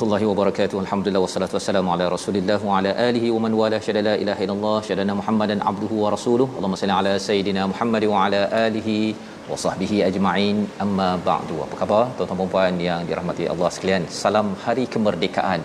warahmatullahi 0.00 0.28
wabarakatuh. 0.28 0.76
Alhamdulillah 0.82 1.22
wassalatu 1.24 1.54
wassalamu 1.56 1.88
ala 1.94 2.04
Rasulillah 2.14 2.56
wa 2.68 2.76
ala 2.78 2.90
alihi 3.06 3.32
wa 3.34 3.40
man 3.44 3.52
wala 3.60 3.78
syada 3.86 4.02
la 4.06 4.14
ilaha 4.22 4.40
illallah 4.44 4.76
syadana 4.86 5.12
Muhammadan 5.18 5.58
abduhu 5.70 5.96
wa 6.02 6.12
rasuluh. 6.14 6.46
Allahumma 6.56 6.78
salli 6.82 6.94
ala 7.00 7.12
sayidina 7.26 7.62
Muhammad 7.72 8.04
wa 8.12 8.22
ala 8.24 8.40
alihi 8.62 8.96
wa 9.50 9.58
sahbihi 9.64 9.98
ajma'in. 10.08 10.56
Amma 10.84 11.08
ba'du. 11.28 11.56
Apa 11.66 11.76
khabar 11.82 12.02
tuan-tuan 12.16 12.40
dan 12.40 12.50
puan 12.54 12.80
yang 12.86 13.02
dirahmati 13.10 13.44
Allah 13.54 13.68
sekalian? 13.76 14.08
Salam 14.22 14.48
hari 14.64 14.86
kemerdekaan. 14.94 15.60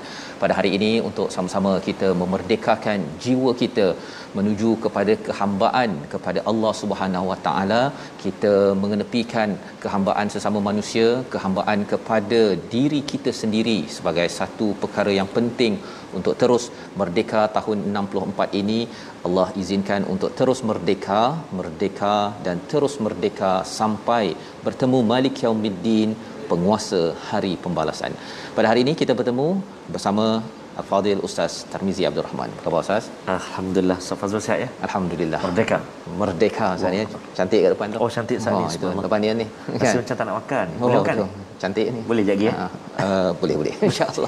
Pada 0.45 0.57
hari 0.57 0.71
ini 0.77 0.89
untuk 1.07 1.27
sama-sama 1.33 1.71
kita 1.85 2.07
memerdekakan 2.19 2.99
jiwa 3.23 3.51
kita 3.61 3.85
menuju 4.37 4.71
kepada 4.83 5.13
kehambaan 5.27 5.91
kepada 6.11 6.39
Allah 6.51 6.73
Subhanahu 6.81 7.29
Wa 7.31 7.37
Taala 7.45 7.79
kita 8.23 8.51
mengenepikan 8.81 9.49
kehambaan 9.83 10.29
sesama 10.33 10.59
manusia 10.67 11.07
kehambaan 11.33 11.79
kepada 11.93 12.41
diri 12.73 12.99
kita 13.11 13.33
sendiri 13.41 13.77
sebagai 13.95 14.27
satu 14.37 14.67
perkara 14.83 15.13
yang 15.19 15.31
penting 15.37 15.75
untuk 16.19 16.37
terus 16.43 16.65
merdeka 17.01 17.41
tahun 17.57 17.81
64 17.95 18.61
ini 18.61 18.79
Allah 19.29 19.47
izinkan 19.63 20.05
untuk 20.15 20.31
terus 20.41 20.61
merdeka 20.71 21.23
merdeka 21.59 22.17
dan 22.47 22.59
terus 22.73 22.97
merdeka 23.07 23.53
sampai 23.79 24.25
bertemu 24.67 25.01
Malik 25.13 25.41
Yaumiddin 25.45 26.11
penguasa 26.51 27.01
hari 27.29 27.53
pembalasan. 27.65 28.13
Pada 28.57 28.69
hari 28.71 28.81
ini 28.85 28.93
kita 29.01 29.13
bertemu 29.19 29.47
bersama 29.93 30.25
Al-Fadhil 30.75 31.19
Ustaz 31.27 31.63
Tarmizi 31.71 32.03
Abdul 32.07 32.25
Rahman. 32.27 32.51
Apa 32.51 32.63
khabar 32.67 32.79
Ustaz? 32.83 33.03
Alhamdulillah 33.35 33.95
Ustaz 34.03 34.17
Fazrul 34.21 34.41
sihat 34.43 34.59
ya 34.65 34.69
Alhamdulillah. 34.87 35.39
Merdeka 35.45 35.77
Merdeka 36.19 36.65
Ustaz 36.75 36.91
ya. 36.99 37.05
Cantik 37.37 37.59
kat 37.63 37.69
depan 37.75 37.87
tu. 37.95 37.97
Oh 38.03 38.09
cantik 38.15 38.37
saat 38.43 38.53
ni 38.59 38.63
Oh, 38.67 38.71
itu 38.77 38.87
depan 39.07 39.19
dia 39.23 39.33
ni. 39.41 39.45
Rasa 39.79 39.97
macam 40.03 40.15
tak 40.19 40.25
nak 40.29 40.35
makan 40.41 40.65
Boleh 40.83 40.97
makan 40.99 41.15
betul. 41.15 41.29
Cantik 41.63 41.87
ni. 41.95 42.01
Boleh 42.09 42.23
jadi, 42.27 42.45
eh? 42.51 42.55
Ha, 42.59 42.65
uh, 43.07 43.29
boleh 43.39 43.55
boleh 43.61 43.73
insya-Allah. 43.87 44.27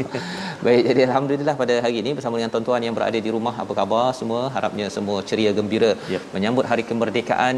Baik 0.64 0.82
jadi 0.90 1.02
alhamdulillah 1.12 1.56
pada 1.62 1.74
hari 1.84 1.96
ini 2.02 2.12
bersama 2.18 2.40
dengan 2.40 2.52
tuan-tuan 2.56 2.80
yang 2.88 2.96
berada 2.98 3.20
di 3.26 3.32
rumah 3.36 3.52
apa 3.64 3.74
khabar 3.80 4.06
semua 4.20 4.42
harapnya 4.56 4.88
semua 4.88 5.20
ceria 5.30 5.52
gembira 5.52 5.92
Yep. 6.14 6.22
menyambut 6.36 6.64
hari 6.72 6.84
kemerdekaan 6.88 7.56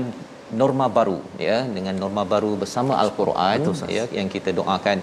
norma 0.61 0.85
baru 0.97 1.17
ya 1.47 1.57
dengan 1.75 1.95
norma 2.03 2.23
baru 2.33 2.51
bersama 2.61 2.93
al-Quran 3.03 3.57
Betul, 3.65 3.91
ya 3.97 4.03
yang 4.19 4.29
kita 4.35 4.51
doakan 4.59 4.97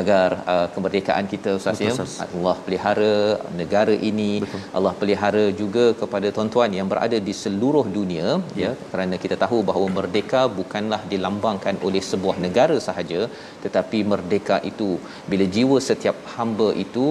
agar 0.00 0.28
uh, 0.52 0.66
kemerdekaan 0.74 1.26
kita 1.32 1.50
Ustaz 1.58 1.80
Betul, 1.80 2.06
ya. 2.10 2.26
Allah 2.26 2.54
pelihara 2.64 3.14
negara 3.60 3.94
ini. 4.10 4.30
Betul. 4.44 4.60
Allah 4.78 4.92
pelihara 5.00 5.44
juga 5.62 5.84
kepada 6.00 6.28
tuan-tuan 6.36 6.72
yang 6.78 6.88
berada 6.92 7.18
di 7.28 7.34
seluruh 7.42 7.84
dunia 7.98 8.28
ya. 8.62 8.72
Kerana 8.92 9.16
kita 9.24 9.36
tahu 9.44 9.60
bahawa 9.70 9.88
merdeka 9.98 10.42
bukanlah 10.60 11.02
dilambangkan 11.12 11.76
oleh 11.88 12.02
sebuah 12.10 12.38
negara 12.46 12.78
sahaja 12.88 13.20
tetapi 13.64 14.00
merdeka 14.12 14.58
itu 14.72 14.90
bila 15.32 15.46
jiwa 15.56 15.78
setiap 15.90 16.16
hamba 16.36 16.68
itu 16.84 17.06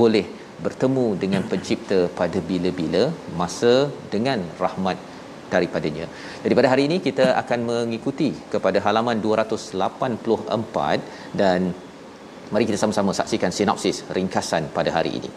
boleh 0.00 0.26
bertemu 0.64 1.06
dengan 1.22 1.42
pencipta 1.50 1.98
pada 2.20 2.38
bila-bila 2.50 3.02
masa 3.40 3.74
dengan 4.14 4.40
rahmat 4.62 4.98
daripadanya. 5.52 6.06
Jadi 6.44 6.54
pada 6.58 6.68
hari 6.72 6.82
ini 6.88 6.96
kita 7.06 7.26
akan 7.42 7.60
mengikuti 7.70 8.30
kepada 8.54 8.78
halaman 8.86 9.16
284 9.26 11.40
dan 11.40 11.60
mari 12.52 12.64
kita 12.68 12.78
sama-sama 12.82 13.12
saksikan 13.20 13.52
sinopsis 13.58 13.98
ringkasan 14.16 14.66
pada 14.76 14.90
hari 14.96 15.12
ini. 15.20 15.30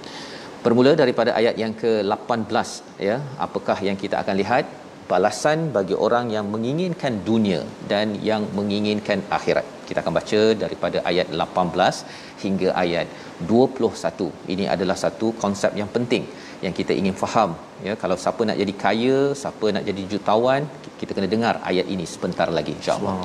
Bermula 0.65 0.91
daripada 1.01 1.31
ayat 1.39 1.55
yang 1.63 1.73
ke-18 1.81 2.67
ya, 3.07 3.15
apakah 3.45 3.77
yang 3.87 3.97
kita 4.03 4.15
akan 4.23 4.35
lihat? 4.41 4.65
Balasan 5.11 5.59
bagi 5.75 5.95
orang 6.05 6.25
yang 6.35 6.45
menginginkan 6.53 7.13
dunia 7.27 7.59
dan 7.91 8.07
yang 8.29 8.43
menginginkan 8.57 9.19
akhirat. 9.37 9.65
Kita 9.87 9.99
akan 10.03 10.13
baca 10.19 10.41
daripada 10.63 10.97
ayat 11.09 11.27
18 11.31 12.43
hingga 12.43 12.69
ayat 12.83 13.07
21. 13.47 14.51
Ini 14.53 14.65
adalah 14.73 14.97
satu 15.03 15.27
konsep 15.43 15.71
yang 15.81 15.89
penting 15.95 16.23
yang 16.65 16.73
kita 16.79 16.93
ingin 16.99 17.15
faham 17.23 17.51
ya. 17.87 17.93
Kalau 18.03 18.17
siapa 18.23 18.41
nak 18.49 18.57
jadi 18.61 18.73
kaya 18.83 19.17
siapa 19.41 19.65
nak 19.75 19.83
jadi 19.89 20.03
jutawan 20.13 20.63
kita 21.01 21.11
kena 21.17 21.29
dengar 21.33 21.53
ayat 21.71 21.87
ini 21.95 22.05
sebentar 22.13 22.47
lagi 22.57 22.71
insyaallah. 22.79 23.15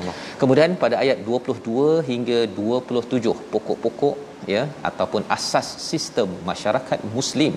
Kemudian 0.41 0.77
pada 0.83 0.97
ayat 1.03 1.19
22 1.29 2.09
hingga 2.11 2.39
27 2.59 3.33
pokok-pokok 3.53 4.15
ya 4.53 4.63
ataupun 4.89 5.23
asas 5.37 5.67
sistem 5.89 6.29
masyarakat 6.49 6.99
muslim 7.15 7.53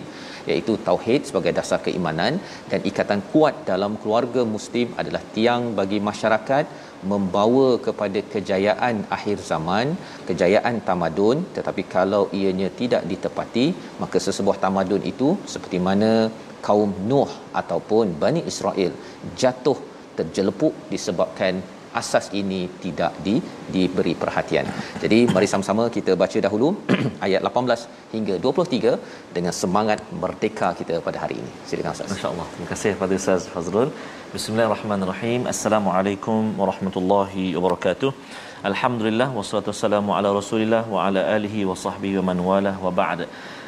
iaitu 0.50 0.72
tauhid 0.88 1.22
sebagai 1.28 1.53
dasar 1.59 1.78
keimanan 1.86 2.34
dan 2.70 2.81
ikatan 2.91 3.20
kuat 3.32 3.54
dalam 3.70 3.92
keluarga 4.03 4.42
muslim 4.56 4.88
adalah 5.00 5.22
tiang 5.36 5.62
bagi 5.81 5.98
masyarakat 6.10 6.65
membawa 7.12 7.69
kepada 7.87 8.21
kejayaan 8.34 8.97
akhir 9.17 9.37
zaman 9.50 9.87
kejayaan 10.28 10.77
tamadun. 10.89 11.39
Tetapi 11.56 11.84
kalau 11.97 12.22
ianya 12.41 12.71
tidak 12.81 13.05
ditepati 13.12 13.67
maka 14.03 14.19
sesebuah 14.27 14.59
tamadun 14.65 15.05
itu 15.12 15.31
seperti 15.55 15.81
mana 15.89 16.12
kaum 16.66 16.93
Nuh 17.11 17.33
ataupun 17.61 18.06
Bani 18.22 18.43
Israel 18.53 18.93
jatuh 19.43 19.78
terjelepuk 20.19 20.75
disebabkan 20.93 21.55
asas 22.01 22.27
ini 22.41 22.61
tidak 22.84 23.12
di, 23.27 23.34
diberi 23.75 24.15
perhatian. 24.23 24.67
Jadi 25.03 25.19
mari 25.34 25.49
sama-sama 25.53 25.84
kita 25.97 26.15
baca 26.23 26.39
dahulu 26.47 26.69
ayat 27.27 27.41
18 27.51 28.15
hingga 28.15 28.34
23 28.47 28.95
dengan 29.37 29.55
semangat 29.61 30.01
merdeka 30.23 30.69
kita 30.81 31.01
pada 31.09 31.21
hari 31.25 31.37
ini. 31.43 31.51
Silakan 31.69 31.93
Ustaz. 31.97 32.15
InsyaAllah. 32.17 32.49
Terima 32.55 32.69
kasih 32.73 32.91
kepada 32.97 33.21
Ustaz 33.21 33.45
Fazrul. 33.54 33.91
Bismillahirrahmanirrahim. 34.37 35.43
Assalamualaikum 35.54 36.41
warahmatullahi 36.60 37.47
wabarakatuh. 37.59 38.10
Alhamdulillah 38.71 39.28
wassalatu 39.39 39.71
wassalamu 39.72 40.10
ala 40.19 40.28
Rasulillah 40.41 40.83
wa 40.95 41.07
ala 41.07 41.21
alihi 41.37 41.60
wa 41.71 41.77
sahbihi 41.84 42.16
wa 42.21 42.25
man 42.28 42.39
walah 42.49 42.75
wa 42.84 42.91
ba'd. 43.01 43.21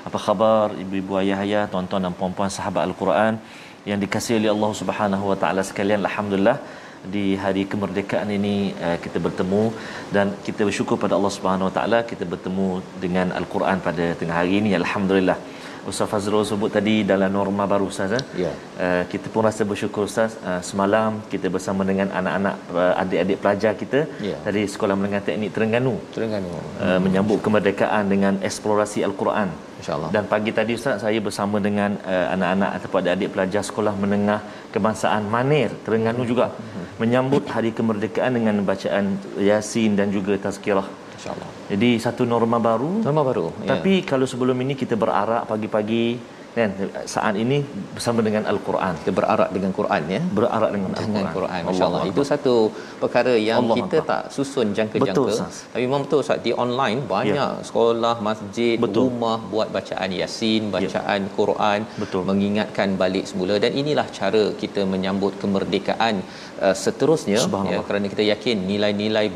Apa 0.09 0.19
khabar 0.27 0.67
ibu-ibu 0.83 1.13
ayah-ayah, 1.23 1.65
tuan-tuan 1.73 2.03
dan 2.07 2.15
puan-puan 2.21 2.51
sahabat 2.57 2.83
Al-Quran 2.89 3.35
yang 3.91 3.99
dikasihi 4.05 4.37
oleh 4.41 4.51
Allah 4.55 4.71
Subhanahu 4.81 5.25
wa 5.31 5.37
taala 5.43 5.63
sekalian. 5.71 6.01
Alhamdulillah 6.09 6.57
di 7.15 7.37
hari 7.45 7.63
kemerdekaan 7.73 8.29
ini 8.39 8.75
uh, 8.87 8.97
kita 9.05 9.19
bertemu 9.27 9.63
dan 10.15 10.35
kita 10.47 10.67
bersyukur 10.69 10.97
pada 11.05 11.15
Allah 11.19 11.33
Subhanahu 11.37 11.69
wa 11.71 11.75
taala 11.79 11.99
kita 12.11 12.25
bertemu 12.33 12.69
dengan 13.05 13.31
Al-Quran 13.41 13.79
pada 13.81 14.05
tengah 14.21 14.37
hari 14.41 14.59
ini. 14.61 14.73
Alhamdulillah. 14.83 15.39
Ustaz 15.89 16.11
Fazrul 16.13 16.45
sebut 16.45 16.69
tadi 16.69 16.95
dalam 17.11 17.31
norma 17.33 17.65
baru 17.65 17.89
Ustaz 17.89 18.13
eh? 18.13 18.25
Ya. 18.45 18.53
Uh, 18.77 19.03
kita 19.13 19.27
pun 19.33 19.41
rasa 19.49 19.63
bersyukur 19.71 20.05
Ustaz 20.11 20.37
uh, 20.45 20.61
semalam 20.61 21.23
kita 21.33 21.49
bersama 21.55 21.81
dengan 21.91 22.13
anak-anak 22.13 22.55
uh, 22.77 22.95
adik-adik 23.03 23.39
pelajar 23.41 23.73
kita 23.83 24.01
Ya. 24.21 24.37
dari 24.45 24.69
Sekolah 24.69 24.95
Menengah 25.01 25.23
Teknik 25.25 25.51
Terengganu 25.57 25.95
Terengganu. 26.17 26.51
uh, 26.85 26.99
menyambut 27.01 27.41
kemerdekaan 27.41 28.05
dengan 28.13 28.37
eksplorasi 28.49 29.01
Al-Quran. 29.09 29.49
Insya-Allah. 29.79 30.11
Dan 30.15 30.25
pagi 30.33 30.51
tadi 30.59 30.73
Ustaz 30.79 31.03
saya 31.05 31.19
bersama 31.27 31.57
dengan 31.67 31.95
uh, 32.03 32.27
anak-anak 32.35 32.71
ataupun 32.77 32.99
adik-adik 33.03 33.31
pelajar 33.35 33.63
Sekolah 33.63 33.95
Menengah 33.95 34.41
Kebangsaan 34.75 35.25
Manir 35.35 35.71
Terengganu 35.87 36.23
juga 36.27 36.51
menyambut 36.99 37.47
hari 37.55 37.71
kemerdekaan 37.71 38.35
dengan 38.39 38.59
bacaan 38.67 39.17
Yasin 39.39 39.95
dan 39.95 40.11
juga 40.11 40.35
tazkirah. 40.47 40.89
Insya-Allah. 41.19 41.49
Jadi 41.71 41.91
satu 41.99 42.23
norma 42.23 42.59
baru 42.63 43.03
Norma 43.07 43.23
baru. 43.27 43.47
Ya. 43.63 43.75
tapi 43.75 44.03
kalau 44.07 44.27
sebelum 44.33 44.59
ini 44.63 44.75
kita 44.79 44.95
berarak 44.95 45.51
pagi-pagi 45.51 46.05
kan? 46.63 46.71
Saat 47.15 47.35
ini 47.45 47.59
bersama 47.97 48.21
dengan 48.27 48.45
al-Quran. 48.53 48.93
Kita 49.03 49.13
berarak 49.19 49.51
dengan 49.57 49.71
Quran 49.79 50.03
ya? 50.17 50.21
Berarak 50.39 50.71
dengan 50.75 50.91
dengan 50.95 51.25
al-Quran 51.29 51.49
Quran 51.49 51.63
masyaallah. 51.71 52.03
Itu 52.11 52.23
satu 52.33 52.55
perkara 53.03 53.35
yang 53.49 53.61
Allah 53.63 53.77
kita 53.81 53.99
Allah. 54.01 54.11
tak 54.11 54.23
susun 54.37 54.67
jangka-jangka. 54.79 55.15
Betul, 55.19 55.31
tapi 55.73 55.83
memang 55.89 56.03
betul 56.07 56.19
Ustaz 56.25 56.41
di 56.47 56.53
online 56.65 57.01
banyak 57.15 57.53
sekolah 57.69 58.17
masjid 58.29 58.77
Betul. 58.85 59.01
rumah 59.03 59.37
buat 59.53 59.69
bacaan 59.77 60.11
yasin 60.21 60.63
bacaan 60.77 61.21
Quran 61.39 61.81
Betul. 62.03 62.23
mengingatkan 62.31 62.89
balik 63.03 63.25
semula. 63.31 63.57
Dan 63.65 63.73
inilah 63.83 64.07
cara 64.19 64.45
kita 64.63 64.83
menyambut 64.95 65.35
kemerdekaan 65.43 66.17
uh, 66.65 66.75
seterusnya 66.85 67.41
ya. 67.73 67.81
Kerana 67.89 68.07
kita 68.15 68.25
yakin 68.33 68.57
nilai-nilai 68.73 69.27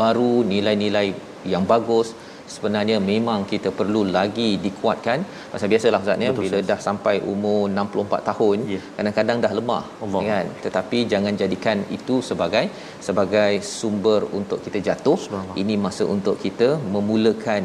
baru 0.00 0.34
nilai-nilai 0.52 1.08
yang 1.52 1.64
bagus 1.72 2.08
sebenarnya 2.56 2.96
memang 3.12 3.40
kita 3.52 3.70
perlu 3.80 4.02
lagi 4.16 4.48
dikuatkan. 4.66 5.18
Pasal 5.52 5.68
biasalah 5.72 6.00
Ustaz 6.04 6.18
ya 6.26 6.30
Betul, 6.32 6.44
bila 6.44 6.58
dah 6.70 6.80
sampai 6.88 7.14
umur 7.32 7.60
64 7.74 8.20
tahun 8.30 8.58
Ya. 8.74 8.80
kadang-kadang 8.98 9.38
dah 9.44 9.52
lemah 9.58 9.84
Allah. 10.04 10.20
kan? 10.30 10.46
Tetapi 10.64 10.98
jangan 11.12 11.34
jadikan 11.42 11.78
itu 11.98 12.16
sebagai 12.30 12.64
sebagai 13.08 13.52
sumber 13.76 14.20
untuk 14.38 14.58
kita 14.66 14.80
jatuh. 14.88 15.18
Ini 15.62 15.76
masa 15.86 16.04
untuk 16.16 16.36
kita 16.44 16.68
memulakan 16.94 17.64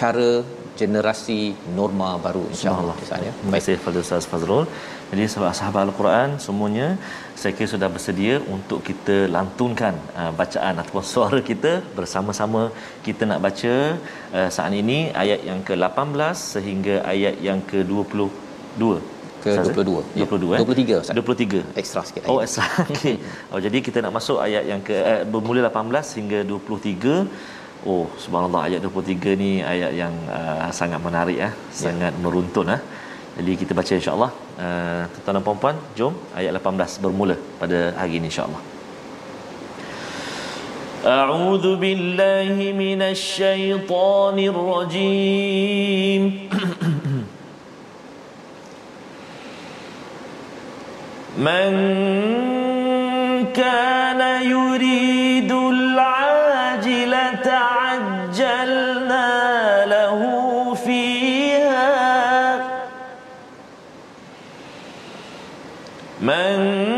cara 0.00 0.30
generasi 0.80 1.38
norma 1.78 2.08
baru 2.26 2.42
insyaallah 2.54 2.96
Ustaz 3.04 3.20
ya 3.28 3.32
Terima 3.40 3.56
kasih 3.60 3.74
kepada 3.80 3.98
Ustaz 4.04 4.24
Fazrul. 4.32 4.64
Jadi 5.10 5.24
sahabat-sahabat 5.32 5.82
Al-Quran 5.88 6.28
semuanya 6.46 6.88
saya 7.40 7.52
kira 7.58 7.68
sudah 7.74 7.88
bersedia 7.96 8.34
untuk 8.56 8.80
kita 8.88 9.16
lantunkan 9.36 9.94
uh, 10.20 10.32
bacaan 10.40 10.74
ataupun 10.82 11.04
suara 11.14 11.40
kita 11.50 11.72
bersama-sama 11.98 12.62
kita 13.06 13.22
nak 13.30 13.40
baca 13.46 13.74
uh, 14.38 14.48
saat 14.56 14.72
ini 14.82 14.98
ayat 15.22 15.40
yang 15.50 15.60
ke-18 15.68 16.34
sehingga 16.54 16.96
ayat 17.14 17.36
yang 17.48 17.60
ke-22. 17.70 18.82
ke 19.42 19.50
Ustaz, 19.54 19.68
eh? 19.70 19.74
22 19.74 20.18
ya. 20.20 20.26
22 20.26 20.54
eh? 20.56 20.60
23 20.60 21.02
Ustaz 21.02 21.14
23. 21.18 21.80
ekstra 21.82 22.00
sikit 22.08 22.22
Oh, 22.30 22.38
ayat. 22.38 22.46
extra. 22.46 22.64
Okey. 22.92 23.14
Oh, 23.54 23.60
jadi 23.66 23.78
kita 23.86 23.98
nak 24.04 24.12
masuk 24.18 24.38
ayat 24.46 24.64
yang 24.70 24.80
ke 24.88 24.96
eh, 25.12 25.22
bermula 25.32 25.60
18 25.70 26.18
hingga 26.18 26.38
23. 26.42 27.22
Oh, 27.91 28.05
subhanallah 28.23 28.61
ayat 28.67 28.79
23 28.79 29.35
ni 29.43 29.51
ayat 29.59 29.91
yang 30.01 30.13
uh, 30.31 30.71
sangat 30.79 30.99
menarik 31.07 31.37
eh, 31.47 31.53
sangat 31.83 32.13
meruntun 32.23 32.67
eh. 32.75 32.81
Jadi 33.37 33.51
kita 33.61 33.71
baca 33.79 33.91
insya-Allah. 33.99 34.31
Uh, 34.63 35.03
tuan-tuan 35.11 35.35
dan 35.35 35.43
puan-puan, 35.47 35.75
jom 35.97 36.13
ayat 36.39 36.51
18 36.61 37.03
bermula 37.03 37.35
pada 37.61 37.79
hari 37.99 38.21
ini 38.21 38.29
insya-Allah. 38.31 38.63
أعوذ 41.03 41.75
بالله 41.83 42.55
من 42.83 43.01
الشيطان 43.01 44.37
الرجيم 44.39 46.21
من 51.47 51.71
كان 53.51 54.21
يريد 54.55 55.26
من 66.28 66.97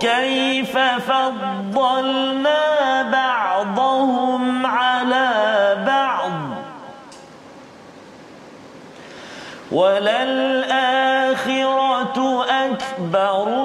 كيف 0.00 0.78
فضلنا 0.78 2.62
بعضهم 3.02 4.66
على 4.66 5.28
بعض. 5.86 6.30
وللآخرة 9.72 10.74
أكبر 12.50 13.63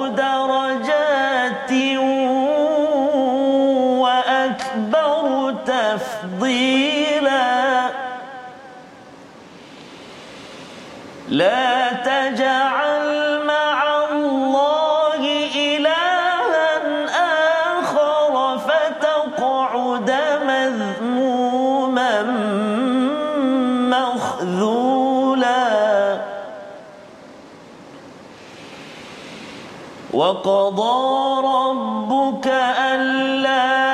وقضى 30.46 31.46
ربك 31.46 32.46
ألا 32.78 33.89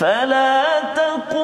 فلا 0.00 0.64
تقل 0.96 1.39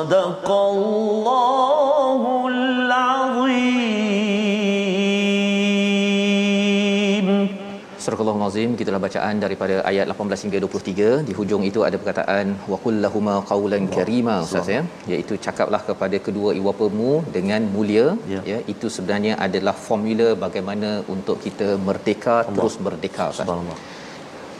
صدق 0.00 0.46
الله 0.72 2.22
العظيم 2.52 3.66
Surah 8.06 8.22
Al-Azim 8.32 8.70
gitulah 8.80 9.00
bacaan 9.04 9.36
daripada 9.44 9.76
ayat 9.90 10.06
18 10.14 10.42
hingga 10.44 10.58
23 10.64 11.06
di 11.28 11.32
hujung 11.38 11.62
itu 11.68 11.80
ada 11.88 11.96
perkataan 12.02 12.46
wa 12.72 12.76
qul 12.84 12.96
lahumā 13.04 13.34
qawlan 13.50 13.84
karima 13.96 14.34
ustaz 14.46 14.68
ya 14.74 14.80
iaitu 15.12 15.34
cakaplah 15.46 15.80
kepada 15.88 16.16
kedua 16.26 16.50
ibu 16.58 16.66
bapamu 16.70 17.10
dengan 17.36 17.62
mulia 17.74 18.06
Ya. 18.34 18.40
ya 18.52 18.58
itu 18.74 18.86
sebenarnya 18.96 19.34
adalah 19.46 19.74
formula 19.88 20.28
bagaimana 20.46 20.90
untuk 21.16 21.36
kita 21.46 21.68
merdeka 21.88 22.36
terus 22.56 22.76
merdeka 22.86 23.24
ustaz 23.34 23.44
Subhanallah. 23.44 23.78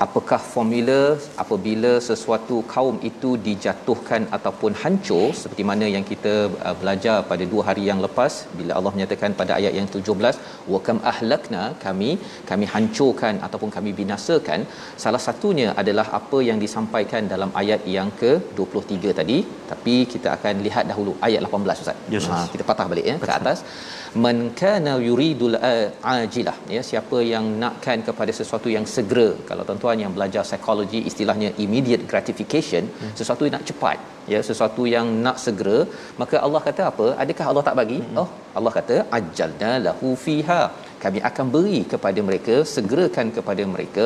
apakah 0.06 0.40
formula 0.54 1.00
apabila 1.44 1.92
sesuatu 2.10 2.58
kaum 2.74 2.96
itu 3.10 3.32
dijatuhkan 3.48 4.22
ataupun 4.38 4.72
hancur 4.82 5.26
seperti 5.42 5.64
mana 5.70 5.86
yang 5.96 6.06
kita 6.12 6.34
uh, 6.68 6.76
belajar 6.82 7.18
pada 7.32 7.46
dua 7.52 7.64
hari 7.70 7.84
yang 7.90 8.00
lepas 8.06 8.34
bila 8.60 8.72
Allah 8.78 8.94
menyatakan 8.96 9.38
pada 9.42 9.54
ayat 9.60 9.74
yang 9.80 9.88
17 9.98 10.42
wa 10.74 10.80
kam 10.88 11.00
ahlakna 11.12 11.64
kami 11.86 12.12
kami 12.52 12.68
hancurkan 12.74 13.36
ataupun 13.48 13.70
kami 13.78 13.92
binasakan. 14.02 14.62
Salah 15.04 15.22
satunya 15.28 15.70
adalah 15.82 16.08
apa 16.20 16.40
yang 16.50 16.60
disampaikan 16.66 17.24
dalam 17.34 17.52
ayat 17.62 17.82
yang 17.96 18.10
ke-23 18.22 19.14
tadi. 19.20 19.38
Tapi 19.72 19.96
kita 20.14 20.30
akan 20.38 20.56
lihat 20.68 20.86
dahulu 20.92 21.14
ayat 21.28 21.42
18 21.50 21.84
ustaz. 21.84 21.98
Yes, 22.14 22.28
ha, 22.32 22.36
yes. 22.38 22.52
kita 22.54 22.64
patah 22.70 22.88
balik 22.92 23.06
ya 23.12 23.16
ke 23.26 23.32
atas 23.40 23.60
man 24.26 24.38
kana 24.62 24.94
yuridul 25.08 25.56
ajilah. 26.14 26.56
Ya 26.76 26.82
siapa 26.90 27.20
yang 27.34 27.46
nakkan 27.64 28.00
kepada 28.08 28.32
sesuatu 28.40 28.70
yang 28.76 28.86
segera. 28.96 29.30
Kalau 29.50 29.64
tuan-tuan 29.68 30.00
yang 30.04 30.14
belajar 30.18 30.44
psikologi 30.48 31.02
istilahnya 31.12 31.52
immediate 31.66 32.06
gratification 32.12 32.86
hmm. 33.02 33.14
sesuatu 33.20 33.46
yang 33.48 33.56
nak 33.58 33.68
cepat 33.72 33.98
ya 34.34 34.40
sesuatu 34.50 34.84
yang 34.94 35.08
nak 35.26 35.38
segera 35.46 35.80
maka 36.22 36.38
Allah 36.46 36.62
kata 36.68 36.84
apa? 36.92 37.08
Adakah 37.24 37.46
Allah 37.52 37.64
tak 37.70 37.78
bagi? 37.82 38.00
Hmm. 38.04 38.22
oh 38.24 38.30
Allah 38.58 38.72
kata 38.78 38.98
ajalna 39.18 39.74
lahu 39.88 40.10
fiha 40.26 40.62
kami 41.04 41.20
akan 41.30 41.46
beri 41.56 41.80
kepada 41.94 42.20
mereka 42.30 42.56
segerakan 42.76 43.28
kepada 43.38 43.64
mereka 43.74 44.06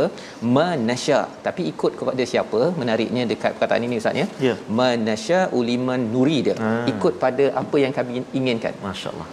manasya 0.57 1.19
tapi 1.47 1.61
ikut 1.71 1.91
kepada 1.99 2.23
siapa 2.31 2.61
menariknya 2.81 3.23
dekat 3.31 3.51
perkataan 3.55 3.85
ini 3.87 3.97
ustaz 4.01 4.21
ya 4.21 4.27
Ya. 4.47 4.55
manasya 4.79 5.39
uliman 5.59 6.01
nuri 6.13 6.39
dia 6.47 6.55
Ah. 6.67 6.85
ikut 6.93 7.13
pada 7.23 7.45
apa 7.61 7.77
yang 7.83 7.93
kami 7.97 8.21
inginkan 8.39 8.73
Masya 8.85 9.09
Allah. 9.13 9.27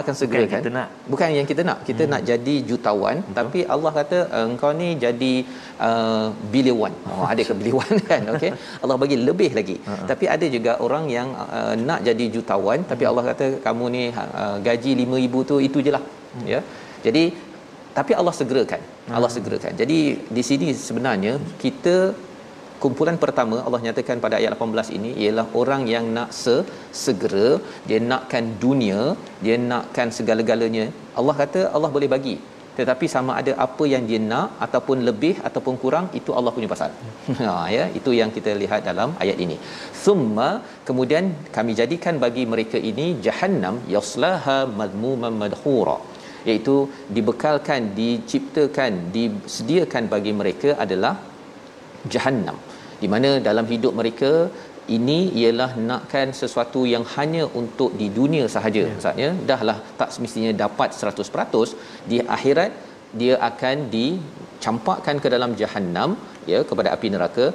Akan 0.00 0.14
segerakan. 0.20 0.48
Bukan 0.48 0.62
kita 0.64 0.70
nak. 0.76 0.88
Bukan 1.12 1.28
yang 1.38 1.46
kita 1.50 1.62
nak. 1.68 1.78
Kita 1.88 2.02
hmm. 2.04 2.10
nak 2.12 2.22
jadi 2.30 2.54
jutawan, 2.70 3.16
Betul. 3.20 3.36
tapi 3.38 3.60
Allah 3.74 3.92
kata 3.98 4.18
engkau 4.40 4.70
ni 4.80 4.88
jadi 5.04 5.32
uh, 5.88 6.26
bilion. 6.54 6.92
Oh, 7.12 7.26
ada 7.32 7.42
ke 7.48 7.54
bilion 7.60 7.88
kan? 8.10 8.22
Okey. 8.34 8.50
Allah 8.82 8.96
bagi 9.02 9.16
lebih 9.28 9.50
lagi. 9.58 9.76
Uh-huh. 9.80 10.06
Tapi 10.10 10.24
ada 10.34 10.46
juga 10.56 10.72
orang 10.86 11.04
yang 11.16 11.28
uh, 11.58 11.74
nak 11.88 12.00
jadi 12.08 12.26
jutawan, 12.36 12.80
tapi 12.90 13.04
Allah 13.10 13.24
kata 13.30 13.46
kamu 13.66 13.84
ni 13.96 14.02
uh, 14.22 14.56
gaji 14.68 14.92
5000 15.04 15.50
tu 15.50 15.58
itu 15.68 15.80
je 15.88 15.92
lah. 15.96 16.04
Hmm. 16.34 16.46
Ya. 16.54 16.60
Jadi 17.06 17.24
tapi 17.98 18.12
Allah 18.20 18.34
segerakan. 18.40 18.80
Allah 19.16 19.30
segerakan. 19.34 19.72
Jadi 19.80 19.98
di 20.36 20.42
sini 20.48 20.68
sebenarnya 20.86 21.34
kita 21.64 21.96
kumpulan 22.82 23.16
pertama 23.24 23.56
Allah 23.66 23.80
nyatakan 23.84 24.18
pada 24.24 24.36
ayat 24.38 24.52
18 24.56 24.96
ini 24.96 25.10
ialah 25.24 25.46
orang 25.60 25.82
yang 25.92 26.06
nak 26.16 26.30
se 26.40 26.56
segera 27.04 27.48
dia 27.88 28.00
nakkan 28.10 28.46
dunia 28.64 29.02
dia 29.44 29.56
nakkan 29.70 30.10
segala-galanya 30.16 30.84
Allah 31.20 31.34
kata 31.42 31.60
Allah 31.76 31.90
boleh 31.96 32.10
bagi 32.14 32.34
tetapi 32.78 33.06
sama 33.14 33.32
ada 33.40 33.52
apa 33.64 33.84
yang 33.92 34.04
dia 34.08 34.20
nak 34.30 34.48
ataupun 34.66 34.98
lebih 35.08 35.34
ataupun 35.48 35.74
kurang 35.82 36.06
itu 36.18 36.30
Allah 36.38 36.52
punya 36.56 36.68
pasal. 36.72 36.90
ha 37.40 37.52
ya 37.76 37.84
itu 37.98 38.10
yang 38.20 38.30
kita 38.36 38.52
lihat 38.62 38.80
dalam 38.88 39.10
ayat 39.24 39.38
ini. 39.44 39.56
Summa 40.04 40.48
kemudian 40.88 41.26
kami 41.56 41.74
jadikan 41.80 42.16
bagi 42.24 42.44
mereka 42.54 42.80
ini 42.90 43.06
jahannam 43.26 43.76
yaslaha 43.94 44.58
madmuman 44.80 45.36
madhura 45.42 45.96
iaitu 46.48 46.76
dibekalkan 47.16 47.82
diciptakan 47.98 48.92
disediakan 49.16 50.04
bagi 50.14 50.32
mereka 50.40 50.70
adalah 50.84 51.14
jahannam 52.14 52.58
di 53.02 53.08
mana 53.14 53.30
dalam 53.48 53.66
hidup 53.72 53.92
mereka 54.00 54.32
ini 54.96 55.18
ialah 55.40 55.70
nakkan 55.90 56.28
sesuatu 56.40 56.80
yang 56.94 57.04
hanya 57.16 57.44
untuk 57.60 57.90
di 58.00 58.08
dunia 58.18 58.44
sahaja 58.54 58.82
yeah. 58.84 58.94
maksudnya 58.96 59.30
dahlah 59.50 59.78
tak 60.00 60.10
semestinya 60.14 60.52
dapat 60.64 60.92
100% 60.92 62.10
di 62.10 62.18
akhirat 62.36 62.72
dia 63.20 63.34
akan 63.50 63.76
dicampakkan 63.96 65.18
ke 65.24 65.28
dalam 65.34 65.52
jahannam 65.60 66.12
ya 66.52 66.58
kepada 66.70 66.88
api 66.94 67.08
neraka 67.14 67.46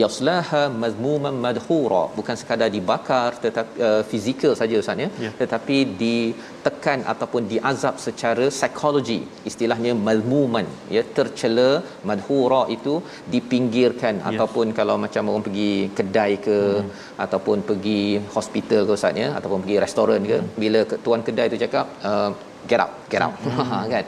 yaslaha 0.00 0.60
mazmuman 0.82 1.36
madhura 1.46 2.02
bukan 2.18 2.36
sekadar 2.40 2.68
dibakar 2.76 3.30
tetapi 3.44 3.74
uh, 3.88 4.02
fizikal 4.10 4.52
saja 4.60 4.80
ustaz 4.82 5.02
ya 5.04 5.08
Ya. 5.24 5.30
tetapi 5.40 5.76
ditekan 6.02 7.00
ataupun 7.12 7.42
diazab 7.52 7.94
secara 8.06 8.46
psikologi 8.58 9.20
istilahnya 9.50 9.92
mazmuman 10.08 10.66
ya 10.96 11.02
tercela 11.16 11.70
madhura 12.10 12.62
itu 12.76 12.94
dipinggirkan 13.34 14.14
Ya. 14.20 14.26
ataupun 14.32 14.66
kalau 14.80 14.96
macam 15.04 15.30
orang 15.32 15.46
pergi 15.48 15.72
kedai 16.00 16.32
ke 16.48 16.58
hmm. 16.58 16.90
ataupun 17.26 17.58
pergi 17.70 18.00
hospital 18.36 18.82
ke 18.88 18.94
ustaz 18.98 19.22
ya 19.24 19.28
ataupun 19.40 19.60
pergi 19.64 19.78
restoran 19.86 20.22
ke 20.32 20.38
hmm. 20.40 20.52
bila 20.64 20.82
tuan 21.06 21.22
kedai 21.28 21.48
tu 21.54 21.60
cakap 21.64 21.86
uh, 22.10 22.30
get 22.70 22.80
out 22.84 22.94
get 23.12 23.22
out 23.26 23.34
hmm. 23.44 23.84
kan 23.94 24.04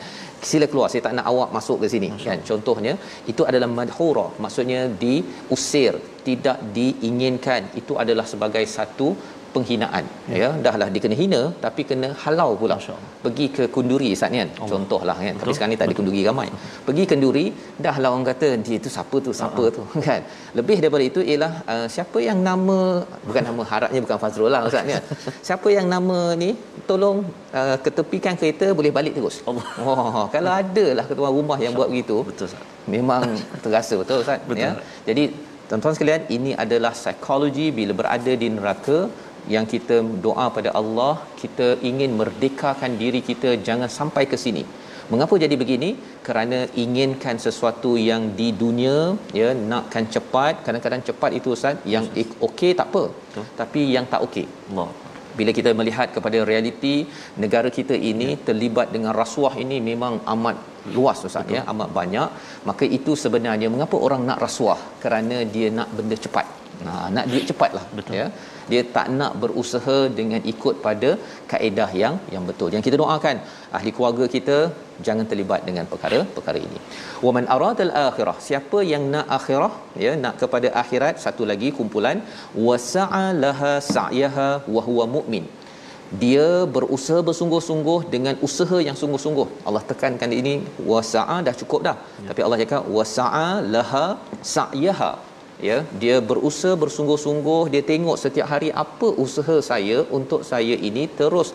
sila 0.48 0.66
keluar 0.70 0.88
saya 0.92 1.02
tak 1.06 1.14
nak 1.18 1.26
awak 1.30 1.48
masuk 1.56 1.78
ke 1.82 1.86
sini. 1.92 2.08
Kan? 2.28 2.40
Contohnya 2.50 2.94
itu 3.32 3.42
adalah 3.50 3.68
madhura 3.78 4.26
maksudnya 4.44 4.80
diusir 5.02 5.94
tidak 6.28 6.58
diinginkan. 6.76 7.62
Itu 7.80 7.94
adalah 8.02 8.26
sebagai 8.32 8.64
satu 8.76 9.08
penghinaan. 9.54 10.04
Ya, 10.32 10.36
ya 10.42 10.48
dahlah 10.66 10.88
dikena 10.94 11.16
hina 11.20 11.40
tapi 11.64 11.82
kena 11.90 12.08
halau 12.22 12.50
pula. 12.60 12.76
Pergi 13.24 13.46
ke 13.56 13.64
kunduri 13.76 14.10
Ustaz 14.16 14.30
kan? 14.38 14.48
Allah. 14.54 14.70
contohlah 14.72 15.16
kan? 15.24 15.34
Tapi 15.34 15.42
Betul. 15.42 15.54
sekarang 15.56 15.72
ni 15.74 15.78
tak 15.80 15.88
ada 15.88 15.96
kunduri 16.00 16.20
ramai. 16.28 16.48
Pergi 16.88 17.04
kenduri 17.12 17.46
dahlah 17.86 18.10
orang 18.14 18.26
kata 18.30 18.48
dia 18.66 18.78
tu 18.84 18.90
siapa 18.96 19.16
tu? 19.26 19.32
Siapa 19.40 19.64
tu? 19.76 19.82
Kan? 20.08 20.22
Lebih 20.58 20.76
daripada 20.82 21.04
itu 21.10 21.20
ialah 21.30 21.52
uh, 21.72 21.86
siapa 21.94 22.18
yang 22.28 22.38
nama 22.48 22.78
bukan 23.28 23.42
nama 23.48 23.62
harapnya 23.72 24.00
bukan 24.04 24.18
Fazrul 24.22 24.50
lah 24.54 24.62
Ustaz 24.68 24.84
kan? 24.90 25.02
Siapa 25.48 25.68
yang 25.76 25.86
nama 25.94 26.18
ni 26.42 26.50
tolong 26.88 27.18
uh, 27.58 27.76
ketepikan 27.84 28.34
kereta 28.40 28.66
boleh 28.78 28.92
balik 28.98 29.14
terus. 29.18 29.36
Allah. 29.48 29.66
oh 29.84 30.24
kalau 30.34 30.52
ada 30.62 30.86
lah 30.98 31.04
ketua 31.10 31.28
rumah 31.38 31.58
yang 31.64 31.74
buat 31.78 31.88
begitu 31.92 32.16
Betul 32.28 32.46
Ustaz. 32.50 32.64
memang 32.94 33.22
terasa 33.64 33.94
betul 34.02 34.18
Ustaz 34.24 34.40
Betul. 34.48 34.62
ya 34.64 34.70
jadi 35.08 35.24
tuan-tuan 35.70 35.94
sekalian 35.96 36.22
ini 36.36 36.52
adalah 36.64 36.92
psikologi 37.00 37.66
bila 37.78 37.92
berada 38.00 38.32
di 38.42 38.48
neraka 38.56 38.98
yang 39.54 39.66
kita 39.72 39.96
doa 40.26 40.46
pada 40.56 40.70
Allah 40.80 41.12
kita 41.40 41.68
ingin 41.90 42.12
merdekakan 42.20 42.92
diri 43.02 43.20
kita 43.30 43.50
jangan 43.68 43.90
sampai 43.98 44.24
ke 44.32 44.38
sini. 44.44 44.64
Mengapa 45.12 45.34
jadi 45.42 45.54
begini? 45.62 45.88
Kerana 46.26 46.58
inginkan 46.82 47.36
sesuatu 47.44 47.92
yang 48.08 48.22
di 48.38 48.48
dunia 48.60 48.96
ya 49.38 49.48
nakkan 49.70 50.04
cepat. 50.14 50.62
Kadang-kadang 50.66 51.02
cepat 51.08 51.30
itu 51.38 51.48
ustaz 51.56 51.86
yang 51.94 52.04
okey 52.48 52.72
tak 52.80 52.88
apa. 52.90 53.04
Betul. 53.14 53.46
tapi 53.60 53.80
yang 53.94 54.06
tak 54.14 54.22
okey. 54.28 54.46
Allah. 54.70 54.90
bila 55.38 55.50
kita 55.56 55.70
melihat 55.78 56.08
kepada 56.14 56.38
realiti 56.48 56.94
negara 57.42 57.68
kita 57.76 57.94
ini 58.10 58.28
ya. 58.30 58.40
terlibat 58.46 58.86
dengan 58.94 59.12
rasuah 59.20 59.54
ini 59.62 59.76
memang 59.88 60.14
amat 60.32 60.56
luas 60.94 61.18
Ustaz 61.28 61.52
ya 61.56 61.60
amat 61.72 61.90
banyak. 61.98 62.28
Maka 62.68 62.84
itu 62.98 63.14
sebenarnya 63.24 63.68
mengapa 63.74 63.96
orang 64.06 64.22
nak 64.30 64.40
rasuah? 64.46 64.80
Kerana 65.02 65.36
dia 65.54 65.68
nak 65.78 65.88
benda 65.98 66.18
cepat. 66.24 66.46
Nah, 66.86 67.06
nak 67.16 67.24
duit 67.30 67.44
cepatlah 67.50 67.84
betul. 67.96 68.14
ya 68.20 68.26
dia 68.72 68.82
tak 68.96 69.06
nak 69.18 69.32
berusaha 69.42 69.98
dengan 70.18 70.42
ikut 70.52 70.74
pada 70.86 71.10
kaedah 71.52 71.90
yang 72.02 72.16
yang 72.34 72.44
betul 72.50 72.70
yang 72.76 72.84
kita 72.86 72.96
doakan 73.02 73.38
ahli 73.78 73.92
keluarga 73.96 74.26
kita 74.36 74.58
jangan 75.06 75.26
terlibat 75.30 75.62
dengan 75.68 75.86
perkara-perkara 75.92 76.60
ini 76.68 76.80
wa 77.26 77.32
man 77.36 77.46
aradal 77.56 77.94
akhirah 78.08 78.36
siapa 78.48 78.80
yang 78.92 79.06
nak 79.14 79.28
akhirah 79.38 79.72
ya 80.06 80.12
nak 80.24 80.36
kepada 80.42 80.70
akhirat 80.82 81.16
satu 81.24 81.44
lagi 81.52 81.70
kumpulan 81.78 82.20
wasa'a 82.68 83.24
laha 83.44 83.72
sa'yaha 83.94 84.50
wa 84.74 84.82
huwa 84.88 85.06
mu'min 85.16 85.46
dia 86.22 86.46
berusaha 86.74 87.20
bersungguh-sungguh 87.26 87.98
dengan 88.14 88.34
usaha 88.46 88.78
yang 88.86 88.96
sungguh-sungguh. 89.00 89.46
Allah 89.66 89.82
tekankan 89.90 90.32
ini 90.40 90.54
wasa'a 90.90 91.36
dah 91.46 91.54
cukup 91.60 91.80
dah. 91.86 91.96
Ya. 92.22 92.28
Tapi 92.30 92.40
Allah 92.46 92.58
cakap 92.62 92.82
wasa'a 92.96 93.48
laha 93.74 94.06
sa'yaha 94.54 95.10
ya 95.68 95.78
dia 96.02 96.16
berusaha 96.30 96.74
bersungguh-sungguh 96.82 97.62
dia 97.72 97.82
tengok 97.90 98.16
setiap 98.22 98.46
hari 98.52 98.70
apa 98.84 99.08
usaha 99.24 99.56
saya 99.70 99.98
untuk 100.18 100.42
saya 100.50 100.76
ini 100.88 101.04
terus 101.20 101.50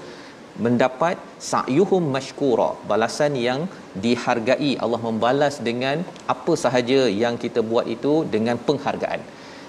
mendapat 0.63 1.15
sa'yuhum 1.49 2.03
mashkura 2.15 2.69
balasan 2.89 3.33
yang 3.47 3.61
dihargai. 4.03 4.71
Allah 4.83 5.01
membalas 5.07 5.55
dengan 5.69 5.97
apa 6.33 6.53
sahaja 6.63 6.99
yang 7.23 7.35
kita 7.43 7.59
buat 7.71 7.87
itu 7.95 8.13
dengan 8.35 8.57
penghargaan. 8.67 9.21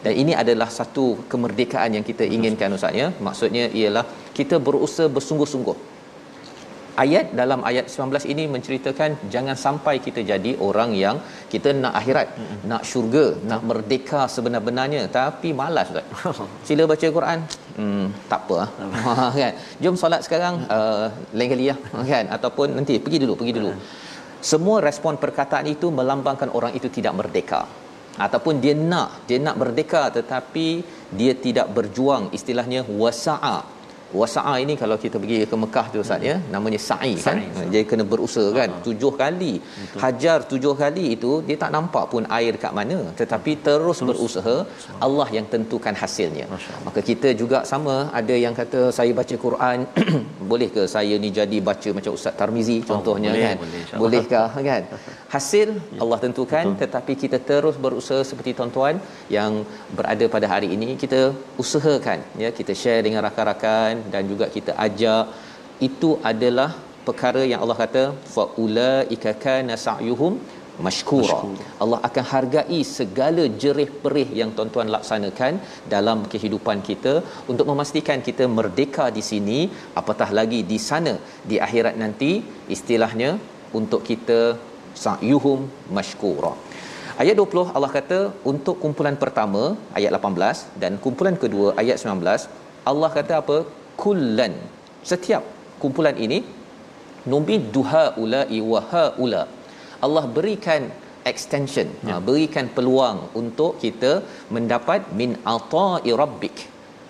Dan 0.05 0.13
ini 0.23 0.33
adalah 0.43 0.69
satu 0.79 1.07
kemerdekaan 1.33 1.99
yang 1.99 2.05
kita 2.11 2.25
inginkan 2.37 2.77
ustaz 2.79 2.95
ya. 3.03 3.09
Maksudnya 3.27 3.65
ialah 3.81 4.05
kita 4.39 4.57
berusaha 4.67 5.09
bersungguh-sungguh 5.17 5.77
ayat 7.03 7.27
dalam 7.41 7.61
ayat 7.71 7.87
19 7.93 8.33
ini 8.33 8.45
menceritakan 8.55 9.11
jangan 9.35 9.57
sampai 9.65 9.95
kita 10.07 10.21
jadi 10.33 10.53
orang 10.69 10.91
yang 11.05 11.17
kita 11.53 11.71
nak 11.83 11.95
akhirat 12.01 12.29
mm-hmm. 12.33 12.61
nak 12.71 12.83
syurga 12.91 13.27
nak 13.51 13.63
merdeka 13.69 14.23
sebenar-benarnya. 14.35 15.03
Tapi 15.19 15.51
malas 15.61 15.93
ustaz. 15.93 16.07
Sila 16.69 16.85
baca 16.93 17.07
Quran. 17.19 17.39
Hmm 17.79 18.07
tak 18.33 18.41
apa 18.47 18.57
ah. 18.65 19.31
kan. 19.41 19.55
Jom 19.85 19.97
solat 20.03 20.21
sekarang 20.27 20.55
uh, 20.77 21.07
lain 21.37 21.49
kali 21.55 21.65
ya 21.71 21.77
kan. 22.13 22.25
Ataupun 22.39 22.77
nanti 22.79 22.97
pergi 23.07 23.21
dulu 23.25 23.35
pergi 23.41 23.55
dulu. 23.59 23.73
Semua 24.51 24.77
respon 24.89 25.15
perkataan 25.25 25.67
itu 25.75 25.89
melambangkan 25.99 26.51
orang 26.59 26.73
itu 26.79 26.89
tidak 26.97 27.15
merdeka. 27.21 27.63
Ataupun 28.27 28.65
dia 28.65 28.75
nak 28.91 29.29
dia 29.29 29.39
nak 29.47 29.57
merdeka 29.61 30.03
tetapi 30.19 30.69
dia 31.19 31.33
tidak 31.47 31.67
berjuang. 31.77 32.33
Istilahnya 32.39 32.81
wasa'a 33.01 33.76
wasa'a 34.21 34.55
ini 34.65 34.75
kalau 34.83 34.97
kita 35.05 35.17
pergi 35.23 35.39
ke 35.51 35.57
Mekah 35.63 35.87
tu 35.93 35.99
Ustaz 36.05 36.23
ya 36.29 36.37
hmm. 36.37 36.51
namanya 36.55 36.81
sa'i 36.89 37.15
kan? 37.27 37.39
Dia 37.73 37.83
kena 37.91 38.05
berusaha 38.13 38.49
kan? 38.59 38.69
Uh-huh. 38.71 38.85
tujuh 38.87 39.13
kali. 39.23 39.55
Betul. 39.59 40.01
hajar 40.03 40.39
tujuh 40.53 40.75
kali 40.83 41.05
itu 41.17 41.33
dia 41.49 41.57
tak 41.63 41.71
nampak 41.77 42.05
pun 42.13 42.23
air 42.39 42.55
kat 42.65 42.73
mana. 42.79 42.99
Tetapi 43.21 43.53
terus, 43.67 43.99
terus. 44.01 44.09
berusaha. 44.11 44.57
Allah 45.07 45.29
yang 45.37 45.47
tentukan 45.55 45.95
hasilnya. 46.03 46.47
Maka 46.87 47.01
kita 47.11 47.31
juga 47.43 47.61
sama. 47.73 47.97
Ada 48.21 48.35
yang 48.45 48.55
kata 48.61 48.81
saya 48.99 49.13
baca 49.21 49.37
Quran 49.45 49.79
boleh 50.51 50.69
ke 50.77 50.83
saya 50.95 51.15
ni 51.25 51.31
jadi 51.39 51.59
baca 51.69 51.91
macam 51.99 52.13
Ustaz 52.19 52.35
Tarmizi 52.41 52.77
oh, 52.81 52.85
contohnya 52.91 53.31
boleh, 53.35 53.45
kan? 53.47 53.57
boleh, 53.63 53.83
bolehkah 54.03 54.49
kan? 54.71 54.83
Hasil 55.35 55.69
ya. 55.77 56.01
Allah 56.03 56.19
tentukan. 56.25 56.65
Betul. 56.67 56.81
tetapi 56.83 57.13
kita 57.23 57.39
terus 57.51 57.77
berusaha 57.85 58.23
seperti 58.31 58.51
tuan-tuan 58.59 58.95
yang 59.37 59.53
berada 59.99 60.25
pada 60.35 60.47
hari 60.53 60.69
ini 60.77 60.89
kita 61.03 61.21
usahakan 61.63 62.19
ya 62.43 62.49
kita 62.59 62.73
share 62.83 63.03
dengan 63.07 63.21
rakan-rakan 63.27 63.96
dan 64.13 64.23
juga 64.33 64.47
kita 64.57 64.75
ajak 64.87 65.25
itu 65.89 66.11
adalah 66.31 66.71
perkara 67.09 67.43
yang 67.51 67.61
Allah 67.65 67.79
kata 67.85 68.05
faulaika 68.35 69.33
kana 69.45 69.75
sa'yuhum 69.87 70.35
mashkura. 70.87 71.39
Allah 71.83 71.99
akan 72.09 72.25
hargai 72.33 72.81
segala 72.99 73.45
jerih 73.63 73.89
perih 74.03 74.29
yang 74.41 74.51
tuan-tuan 74.57 74.89
laksanakan 74.95 75.53
dalam 75.95 76.19
kehidupan 76.33 76.81
kita 76.89 77.15
untuk 77.53 77.67
memastikan 77.71 78.21
kita 78.29 78.47
merdeka 78.59 79.07
di 79.19 79.23
sini 79.31 79.59
apatah 80.01 80.31
lagi 80.39 80.61
di 80.73 80.79
sana 80.89 81.15
di 81.51 81.59
akhirat 81.67 81.97
nanti 82.05 82.33
istilahnya 82.77 83.31
untuk 83.79 84.03
kita 84.11 84.41
sa'yuhum 85.05 85.61
mashkura. 85.97 86.53
Ayat 87.23 87.35
20 87.41 87.73
Allah 87.77 87.91
kata 87.97 88.19
untuk 88.51 88.77
kumpulan 88.83 89.17
pertama 89.23 89.63
ayat 89.99 90.11
18 90.17 90.81
dan 90.83 90.93
kumpulan 91.05 91.37
kedua 91.43 91.69
ayat 91.83 91.97
19 92.03 92.45
Allah 92.91 93.11
kata 93.19 93.35
apa 93.43 93.57
kullan 94.03 94.55
setiap 95.11 95.43
kumpulan 95.83 96.17
ini 96.27 96.39
numbi 97.33 97.57
duha 97.75 98.05
ula 98.23 98.43
wa 98.73 99.05
ula 99.25 99.43
Allah 100.07 100.25
berikan 100.37 100.83
extension 101.31 101.89
ya. 102.09 102.15
ha, 102.17 102.21
berikan 102.29 102.67
peluang 102.77 103.19
untuk 103.41 103.73
kita 103.83 104.13
mendapat 104.57 105.01
min 105.21 105.31
ata'i 105.55 106.13
rabbik 106.23 106.59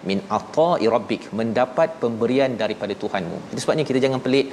min 0.08 0.18
ata'i 0.38 0.86
rabbik 0.94 1.22
mendapat 1.40 1.88
pemberian 2.02 2.52
daripada 2.62 2.94
Tuhanmu 3.02 3.38
itu 3.52 3.60
sebabnya 3.64 3.84
kita 3.90 4.00
jangan 4.04 4.20
pelik 4.26 4.48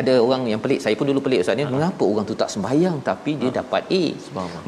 ada 0.00 0.14
orang 0.26 0.42
yang 0.50 0.60
pelik 0.64 0.80
saya 0.84 0.94
pun 0.98 1.06
dulu 1.10 1.20
pelik 1.26 1.40
ustaz 1.44 1.56
ni 1.58 1.64
ha. 1.66 1.72
mengapa 1.74 2.04
orang 2.12 2.26
tu 2.30 2.36
tak 2.42 2.50
sembahyang 2.54 2.96
tapi 3.10 3.32
dia 3.40 3.50
ha. 3.52 3.56
dapat 3.60 3.82
A 4.00 4.04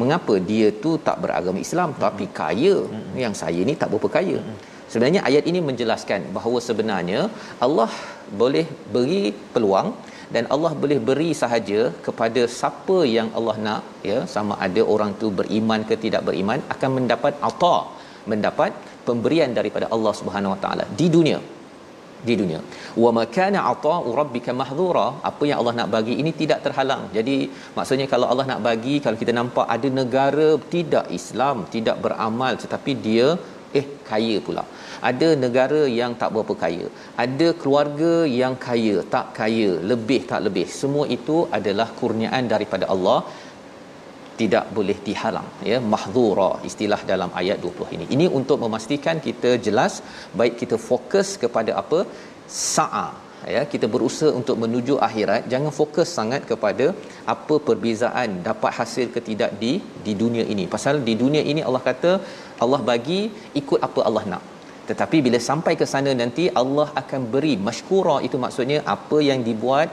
mengapa 0.03 0.35
dia 0.51 0.69
tu 0.85 0.91
tak 1.09 1.17
beragama 1.25 1.59
Islam 1.67 1.91
ha. 1.97 2.01
tapi 2.07 2.27
kaya 2.41 2.77
ha. 2.85 2.99
yang 3.25 3.35
saya 3.43 3.61
ni 3.69 3.75
tak 3.83 3.89
berapa 3.93 4.11
kaya 4.19 4.39
ha. 4.45 4.55
Sebenarnya 4.95 5.23
ayat 5.29 5.45
ini 5.51 5.61
menjelaskan 5.69 6.21
bahawa 6.35 6.59
sebenarnya 6.67 7.21
Allah 7.67 7.91
boleh 8.41 8.67
beri 8.95 9.23
peluang 9.55 9.89
dan 10.35 10.45
Allah 10.55 10.71
boleh 10.83 10.99
beri 11.09 11.31
sahaja 11.41 11.81
kepada 12.07 12.43
siapa 12.59 12.99
yang 13.17 13.29
Allah 13.39 13.57
nak 13.67 13.83
ya 14.11 14.19
sama 14.35 14.55
ada 14.67 14.83
orang 14.95 15.11
tu 15.23 15.29
beriman 15.41 15.83
ke 15.89 15.97
tidak 16.05 16.23
beriman 16.29 16.61
akan 16.75 16.91
mendapat 16.99 17.35
ata 17.49 17.77
mendapat 18.33 18.71
pemberian 19.09 19.51
daripada 19.59 19.89
Allah 19.95 20.13
Subhanahu 20.21 20.55
Wa 20.55 20.61
Taala 20.65 20.87
di 21.01 21.09
dunia. 21.17 21.41
Di 22.29 22.35
dunia. 22.41 22.59
Wa 23.03 23.11
makana 23.17 23.59
ata'u 23.71 24.09
rabbika 24.19 24.51
mahdhura. 24.61 25.07
Apa 25.31 25.43
yang 25.49 25.59
Allah 25.61 25.75
nak 25.79 25.89
bagi 25.95 26.15
ini 26.21 26.31
tidak 26.39 26.61
terhalang. 26.67 27.03
Jadi 27.17 27.37
maksudnya 27.77 28.07
kalau 28.13 28.27
Allah 28.33 28.47
nak 28.51 28.61
bagi 28.69 28.95
kalau 29.05 29.19
kita 29.23 29.33
nampak 29.41 29.67
ada 29.75 29.89
negara 30.01 30.49
tidak 30.75 31.05
Islam 31.19 31.69
tidak 31.75 31.99
beramal 32.05 32.55
tetapi 32.63 32.95
dia 33.07 33.27
eh 33.81 33.87
kaya 34.11 34.37
pula. 34.47 34.65
Ada 35.11 35.29
negara 35.45 35.81
yang 36.01 36.13
tak 36.21 36.31
berapa 36.35 36.55
kaya. 36.65 36.87
Ada 37.25 37.49
keluarga 37.63 38.13
yang 38.41 38.55
kaya 38.67 38.97
tak 39.15 39.27
kaya 39.39 39.71
lebih 39.93 40.21
tak 40.31 40.43
lebih. 40.47 40.67
Semua 40.81 41.07
itu 41.17 41.39
adalah 41.59 41.89
kurniaan 42.01 42.47
daripada 42.55 42.87
Allah. 42.95 43.19
Tidak 44.41 44.65
boleh 44.77 44.99
dihalang 45.07 45.49
ya. 45.71 45.77
Mahdzura 45.93 46.51
istilah 46.69 47.01
dalam 47.13 47.31
ayat 47.41 47.59
20 47.67 47.95
ini. 47.97 48.07
Ini 48.15 48.27
untuk 48.39 48.59
memastikan 48.65 49.19
kita 49.27 49.53
jelas 49.67 49.95
baik 50.41 50.57
kita 50.63 50.79
fokus 50.89 51.29
kepada 51.43 51.75
apa? 51.83 52.01
Sa'a 52.71 53.24
ya 53.55 53.63
kita 53.73 53.87
berusaha 53.95 54.31
untuk 54.41 54.57
menuju 54.63 54.95
akhirat. 55.07 55.43
Jangan 55.53 55.73
fokus 55.79 56.09
sangat 56.19 56.43
kepada 56.51 56.87
apa 57.35 57.55
perbezaan 57.69 58.31
dapat 58.49 58.73
hasil 58.79 59.07
ke 59.15 59.23
tidak 59.29 59.53
di 59.63 59.73
di 60.07 60.15
dunia 60.23 60.45
ini. 60.55 60.67
Pasal 60.75 61.05
di 61.09 61.15
dunia 61.23 61.43
ini 61.53 61.63
Allah 61.69 61.83
kata 61.91 62.13
Allah 62.67 62.81
bagi 62.91 63.21
ikut 63.63 63.81
apa 63.89 64.03
Allah 64.09 64.25
nak. 64.33 64.45
Tetapi 64.89 65.19
bila 65.27 65.39
sampai 65.51 65.75
ke 65.81 65.87
sana 65.93 66.11
nanti 66.23 66.47
Allah 66.63 66.89
akan 67.03 67.23
beri 67.35 67.55
masykura 67.67 68.17
itu 68.27 68.37
maksudnya 68.45 68.79
apa 68.95 69.19
yang 69.29 69.41
dibuat 69.49 69.89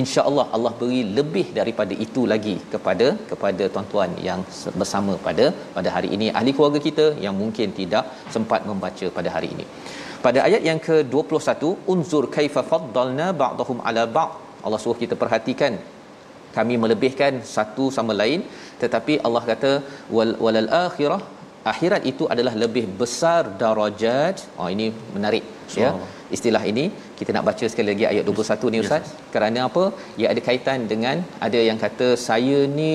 insya-Allah 0.00 0.44
Allah 0.56 0.72
beri 0.80 1.00
lebih 1.18 1.44
daripada 1.58 1.94
itu 2.06 2.22
lagi 2.32 2.54
kepada 2.72 3.06
kepada 3.30 3.64
tuan-tuan 3.74 4.10
yang 4.28 4.40
bersama 4.80 5.12
pada 5.26 5.46
pada 5.76 5.90
hari 5.96 6.10
ini. 6.16 6.26
Ahli 6.38 6.52
keluarga 6.56 6.80
kita 6.88 7.06
yang 7.24 7.36
mungkin 7.42 7.70
tidak 7.80 8.04
sempat 8.34 8.62
membaca 8.70 9.08
pada 9.18 9.30
hari 9.36 9.50
ini. 9.54 9.66
Pada 10.26 10.38
ayat 10.46 10.62
yang 10.68 10.80
ke-21 10.88 11.72
unzur 11.92 12.24
kaifa 12.36 12.62
faddalna 12.72 13.28
ba'dahum 13.42 13.80
ala 13.90 14.04
ba'd. 14.18 14.32
Allah 14.66 14.80
suruh 14.84 14.98
kita 15.04 15.14
perhatikan 15.22 15.74
kami 16.56 16.74
melebihkan 16.82 17.32
satu 17.54 17.86
sama 17.96 18.12
lain. 18.22 18.42
Tetapi 18.82 19.16
Allah 19.26 19.42
kata 19.50 19.72
wal 20.16 20.34
walal 20.44 20.70
akhirah. 20.86 21.20
Akhirat 21.72 22.02
itu 22.10 22.24
adalah 22.32 22.54
lebih 22.62 22.84
besar 23.00 23.40
darajat. 23.62 24.36
Oh 24.58 24.68
ini 24.74 24.86
menarik 25.14 25.44
ya 25.82 25.90
istilah 26.36 26.62
ini. 26.72 26.84
Kita 27.18 27.30
nak 27.36 27.44
baca 27.48 27.64
sekali 27.72 27.88
lagi 27.92 28.06
ayat 28.12 28.24
21 28.30 28.72
ni 28.74 28.78
ustaz. 28.84 29.02
Yes. 29.02 29.12
kerana 29.34 29.60
apa? 29.68 29.84
Ia 30.20 30.26
ada 30.32 30.40
kaitan 30.48 30.86
dengan 30.92 31.16
ada 31.46 31.60
yang 31.68 31.78
kata 31.84 32.08
saya 32.28 32.60
ni 32.78 32.94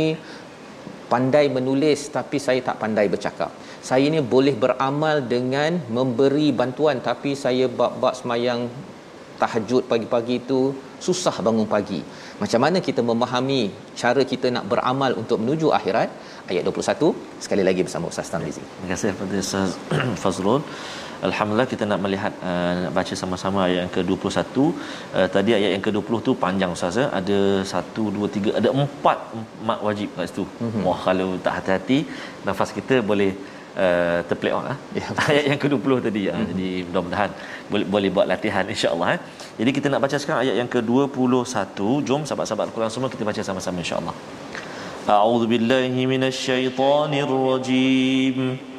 pandai 1.11 1.45
menulis 1.57 1.99
tapi 2.17 2.37
saya 2.45 2.59
tak 2.69 2.77
pandai 2.83 3.05
bercakap. 3.13 3.51
Saya 3.89 4.07
ni 4.13 4.19
boleh 4.35 4.55
beramal 4.63 5.17
dengan 5.35 5.71
memberi 5.97 6.47
bantuan 6.61 6.99
tapi 7.09 7.31
saya 7.43 7.65
bab-bab 7.79 8.13
semayang 8.19 8.61
tahajud 9.41 9.83
pagi-pagi 9.91 10.35
itu 10.43 10.59
susah 11.07 11.35
bangun 11.45 11.67
pagi. 11.75 12.01
Macam 12.41 12.59
mana 12.65 12.77
kita 12.87 13.01
memahami 13.09 13.63
cara 14.01 14.21
kita 14.31 14.47
nak 14.55 14.65
beramal 14.71 15.11
untuk 15.21 15.37
menuju 15.43 15.69
akhirat? 15.79 16.09
Ayat 16.51 16.63
21 16.67 17.43
sekali 17.43 17.63
lagi 17.67 17.81
bersama 17.87 18.05
Ustaz 18.11 18.31
Tamizi. 18.33 18.63
Terima 18.63 18.87
kasih 18.91 19.11
kepada 19.15 19.35
Ustaz 19.45 19.69
Fazrul. 20.23 20.61
Alhamdulillah 21.27 21.69
kita 21.71 21.83
nak 21.89 21.99
melihat 22.05 22.33
uh, 22.49 22.71
nak 22.83 22.91
baca 22.97 23.13
sama-sama 23.21 23.59
ayat 23.65 23.79
yang 23.83 23.91
ke-21. 23.95 24.55
Uh, 24.59 25.27
tadi 25.35 25.51
ayat 25.57 25.71
yang 25.75 25.83
ke-20 25.85 26.19
tu 26.27 26.31
panjang 26.43 26.71
Ustaz 26.75 26.99
ya. 27.01 27.05
Ada 27.19 27.37
1 27.71 28.07
2 28.17 28.29
3 28.37 28.59
ada 28.59 28.69
4 28.75 29.67
mak 29.67 29.79
wajib 29.87 30.09
kat 30.17 30.27
situ. 30.31 30.45
Mm-hmm. 30.45 30.83
Wah 30.87 30.99
kalau 31.07 31.29
tak 31.45 31.53
hati-hati 31.57 31.99
nafas 32.47 32.71
kita 32.77 32.97
boleh 33.11 33.31
uh, 33.83 34.19
terpeleok 34.29 34.63
ah. 34.73 34.77
Ya. 34.99 35.05
ayat 35.29 35.45
yang 35.51 35.59
ke-20 35.63 35.93
tadi 36.07 36.23
ya. 36.27 36.35
Mm-hmm. 36.35 36.49
Jadi 36.51 36.69
mudah-mudahan 36.89 37.31
boleh 37.71 37.87
boleh 37.95 38.11
buat 38.17 38.27
latihan 38.33 38.65
insya-Allah 38.75 39.09
eh. 39.15 39.19
Jadi 39.61 39.71
kita 39.77 39.87
nak 39.93 40.03
baca 40.05 40.17
sekarang 40.23 40.41
ayat 40.43 40.55
yang 40.61 40.69
ke-21. 40.75 41.79
Jom 42.09 42.21
sahabat-sahabat 42.27 42.67
Al-Quran 42.67 42.91
semua 42.95 43.11
kita 43.15 43.23
baca 43.31 43.41
sama-sama 43.51 43.79
insya-Allah. 43.85 44.17
A'udzu 45.15 45.47
billahi 45.55 46.03
minasyaitonir 46.11 47.33
rajim. 47.47 48.72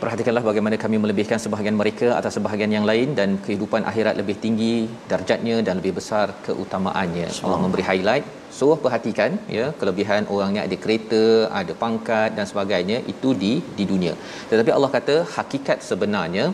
Perhatikanlah 0.00 0.33
bagaimana 0.49 0.75
kami 0.83 0.97
melebihkan 1.03 1.39
sebahagian 1.45 1.77
mereka 1.81 2.07
atas 2.19 2.33
sebahagian 2.37 2.71
yang 2.77 2.85
lain 2.91 3.09
dan 3.19 3.29
kehidupan 3.45 3.83
akhirat 3.91 4.15
lebih 4.21 4.35
tinggi 4.45 4.73
darjatnya 5.11 5.57
dan 5.67 5.75
lebih 5.81 5.93
besar 5.99 6.27
keutamaannya. 6.47 7.29
Allah 7.45 7.59
memberi 7.65 7.85
highlight 7.89 8.25
So 8.57 8.67
perhatikan 8.83 9.31
ya 9.55 9.65
kelebihan 9.79 10.23
orangnya 10.33 10.61
ada 10.67 10.77
kereta, 10.83 11.23
ada 11.59 11.73
pangkat 11.81 12.29
dan 12.37 12.45
sebagainya 12.51 12.97
itu 13.13 13.29
di 13.41 13.53
di 13.77 13.85
dunia. 13.91 14.13
Tetapi 14.51 14.71
Allah 14.75 14.89
kata 14.95 15.15
hakikat 15.35 15.79
sebenarnya 15.89 16.45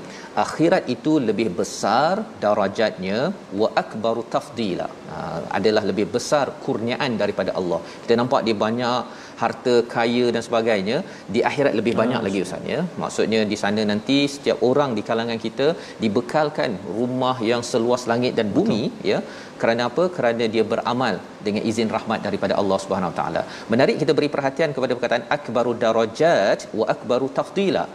akhirat 0.45 0.83
itu 0.95 1.13
lebih 1.29 1.47
besar 1.59 2.13
darajatnya 2.45 3.19
wa 3.61 3.69
akbaru 3.83 4.23
tafdila. 4.35 4.87
Ha, 5.11 5.17
adalah 5.57 5.83
lebih 5.89 6.07
besar 6.15 6.45
kurniaan 6.65 7.19
daripada 7.21 7.53
Allah. 7.61 7.79
Kita 8.03 8.15
nampak 8.21 8.41
dia 8.47 8.57
banyak 8.65 8.99
harta 9.41 9.75
kaya 9.93 10.25
dan 10.35 10.43
sebagainya 10.47 10.97
di 11.35 11.39
akhirat 11.49 11.73
lebih 11.79 11.93
banyak 11.99 12.21
lagi 12.25 12.39
ustaz 12.45 12.71
ya 12.73 12.81
maksudnya 13.03 13.39
di 13.51 13.57
sana 13.61 13.80
nanti 13.91 14.17
setiap 14.33 14.57
orang 14.69 14.91
di 14.97 15.01
kalangan 15.09 15.39
kita 15.45 15.67
dibekalkan 16.03 16.71
rumah 16.97 17.35
yang 17.49 17.61
seluas 17.69 18.03
langit 18.11 18.33
dan 18.39 18.47
bumi 18.57 18.81
Betul. 18.89 19.09
ya. 19.11 19.19
Kerana 19.61 19.81
apa? 19.89 20.03
Kerana 20.15 20.45
dia 20.53 20.63
beramal 20.73 21.15
dengan 21.47 21.63
izin 21.71 21.89
rahmat 21.95 22.19
daripada 22.27 22.53
Allah 22.61 22.77
Subhanahu 22.83 23.11
Wa 23.13 23.17
taala. 23.19 23.41
Menarik 23.73 23.97
kita 24.03 24.13
beri 24.17 24.29
perhatian 24.35 24.71
kepada 24.75 24.93
perkataan 24.97 25.25
akbaru 25.37 25.73
darajat 25.85 26.59
wa 26.79 26.87
akbaru 26.95 27.29
tafdila. 27.39 27.85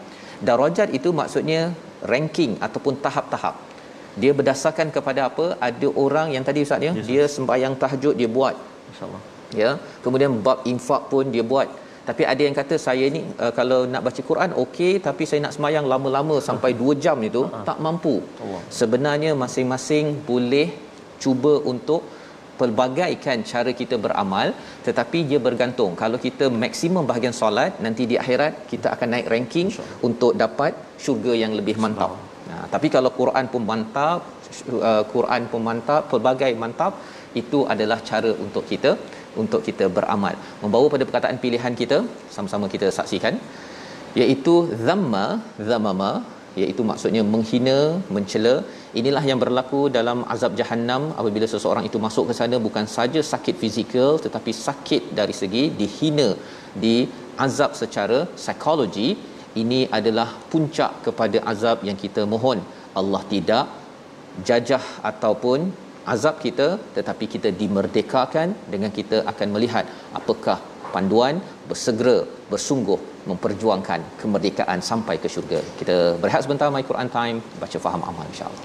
Darajat 0.51 0.91
itu 0.99 1.11
maksudnya 1.21 1.63
ranking 2.13 2.55
ataupun 2.67 2.97
tahap-tahap. 3.07 3.57
Dia 4.23 4.33
berdasarkan 4.39 4.89
kepada 4.97 5.23
apa? 5.31 5.47
Ada 5.69 5.89
orang 6.05 6.29
yang 6.37 6.45
tadi 6.49 6.61
ustaz 6.67 6.87
ya? 6.89 6.93
Yes, 6.99 7.09
dia 7.11 7.25
sembahyang 7.37 7.75
tahajud 7.83 8.15
dia 8.21 8.31
buat. 8.39 8.57
Insyaallah 8.93 9.23
ya. 9.63 9.71
Kemudian 10.05 10.33
bab 10.47 10.61
infak 10.73 11.03
pun 11.13 11.25
dia 11.35 11.45
buat 11.53 11.69
tapi 12.09 12.23
ada 12.33 12.43
yang 12.47 12.57
kata 12.59 12.77
saya 12.87 13.07
ni 13.15 13.23
uh, 13.45 13.53
kalau 13.59 13.79
nak 13.93 14.03
baca 14.07 14.21
Quran 14.31 14.51
okey 14.65 14.93
tapi 15.07 15.23
saya 15.31 15.41
nak 15.47 15.55
semayang 15.57 15.87
lama-lama 15.93 16.37
sampai 16.49 16.71
2 16.83 17.03
jam 17.05 17.19
itu 17.29 17.43
uh-huh. 17.47 17.65
tak 17.69 17.79
mampu. 17.87 18.15
Allah. 18.43 18.63
sebenarnya 18.79 19.31
masing-masing 19.43 20.07
boleh 20.29 20.69
cuba 21.23 21.55
untuk 21.73 22.03
pelbagaikan 22.61 23.39
cara 23.51 23.71
kita 23.81 23.97
beramal 24.05 24.49
tetapi 24.87 25.19
dia 25.31 25.39
bergantung. 25.47 25.93
Kalau 26.03 26.19
kita 26.27 26.47
maksimum 26.63 27.05
bahagian 27.11 27.37
solat 27.41 27.83
nanti 27.87 28.05
di 28.13 28.17
akhirat 28.23 28.55
kita 28.73 28.87
akan 28.95 29.09
naik 29.15 29.29
ranking 29.35 29.69
untuk 30.09 30.33
dapat 30.45 30.73
syurga 31.05 31.35
yang 31.43 31.53
lebih 31.59 31.77
mantap. 31.85 32.15
Nah 32.51 32.65
tapi 32.75 32.89
kalau 32.97 33.11
Quran 33.21 33.47
pun 33.53 33.63
mantap 33.73 34.21
uh, 34.91 35.05
Quran 35.15 35.43
pun 35.53 35.63
mantap 35.69 36.03
pelbagai 36.13 36.53
mantap 36.65 36.95
itu 37.41 37.59
adalah 37.75 37.99
cara 38.11 38.31
untuk 38.45 38.65
kita 38.73 38.91
untuk 39.43 39.61
kita 39.69 39.87
beramal. 39.97 40.35
Membawa 40.63 40.87
pada 40.95 41.05
perkataan 41.09 41.39
pilihan 41.45 41.75
kita 41.81 41.99
sama-sama 42.37 42.69
kita 42.75 42.89
saksikan 42.99 43.37
iaitu 44.23 44.55
zamma 44.87 45.27
zamama 45.71 46.11
iaitu 46.61 46.83
maksudnya 46.91 47.23
menghina 47.33 47.79
mencela. 48.17 48.55
Inilah 49.01 49.23
yang 49.31 49.39
berlaku 49.43 49.81
dalam 49.97 50.19
azab 50.35 50.53
jahanam 50.61 51.03
apabila 51.21 51.47
seseorang 51.55 51.85
itu 51.89 51.99
masuk 52.07 52.25
ke 52.31 52.35
sana 52.41 52.57
bukan 52.67 52.87
saja 52.97 53.21
sakit 53.33 53.57
fizikal 53.63 54.13
tetapi 54.27 54.53
sakit 54.67 55.03
dari 55.19 55.35
segi 55.41 55.65
dihina. 55.81 56.29
Di 56.85 56.97
azab 57.47 57.73
secara 57.81 58.19
psikologi 58.39 59.09
ini 59.63 59.81
adalah 59.99 60.29
puncak 60.53 60.93
kepada 61.07 61.39
azab 61.53 61.85
yang 61.89 61.99
kita 62.05 62.25
mohon. 62.33 62.61
Allah 63.01 63.23
tidak 63.35 63.67
jajah 64.49 64.85
ataupun 65.11 65.61
azab 66.15 66.37
kita 66.45 66.69
tetapi 66.97 67.25
kita 67.35 67.51
dimerdekakan 67.61 68.49
dengan 68.75 68.91
kita 68.99 69.19
akan 69.33 69.49
melihat 69.57 69.85
apakah 70.21 70.59
panduan 70.95 71.37
bersegera 71.71 72.19
bersungguh 72.53 72.99
memperjuangkan 73.31 74.01
kemerdekaan 74.21 74.81
sampai 74.91 75.17
ke 75.23 75.29
syurga. 75.35 75.61
Kita 75.81 75.97
berehat 76.23 76.47
sebentar 76.47 76.71
my 76.77 76.85
Quran 76.91 77.11
time 77.19 77.39
baca 77.63 77.79
faham 77.87 78.03
amal 78.11 78.27
insya-Allah. 78.33 78.65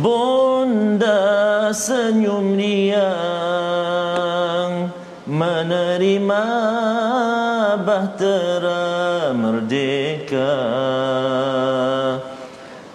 Bunda 0.00 1.68
senyum 1.76 2.56
riang 2.56 3.04
menerima 5.28 6.46
bahtera 7.84 9.36
merdeka. 9.36 10.56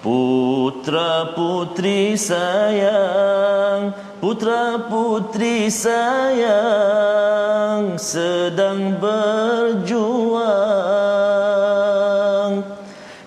Putra 0.01 1.33
putri 1.33 2.13
sayang 2.17 3.93
Putra 4.25 4.81
putri 4.89 5.69
sayang 5.69 6.41
sedang 8.01 8.97
berjuang. 8.97 10.33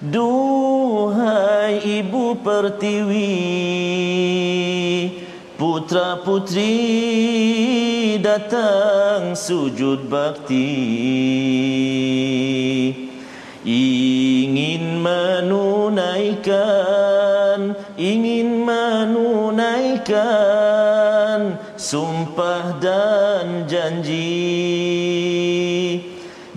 Duhai 0.02 1.78
ibu 2.02 2.34
pertiwi 2.42 3.37
putri 6.16 6.72
datang 8.22 9.36
sujud 9.36 10.08
bakti. 10.08 10.72
Ingin 13.68 15.04
menunaikan 15.04 16.48
ingin 18.00 18.64
menunaikan 18.64 20.08
sumpah 21.76 22.80
dan 22.80 23.68
janji. 23.68 24.48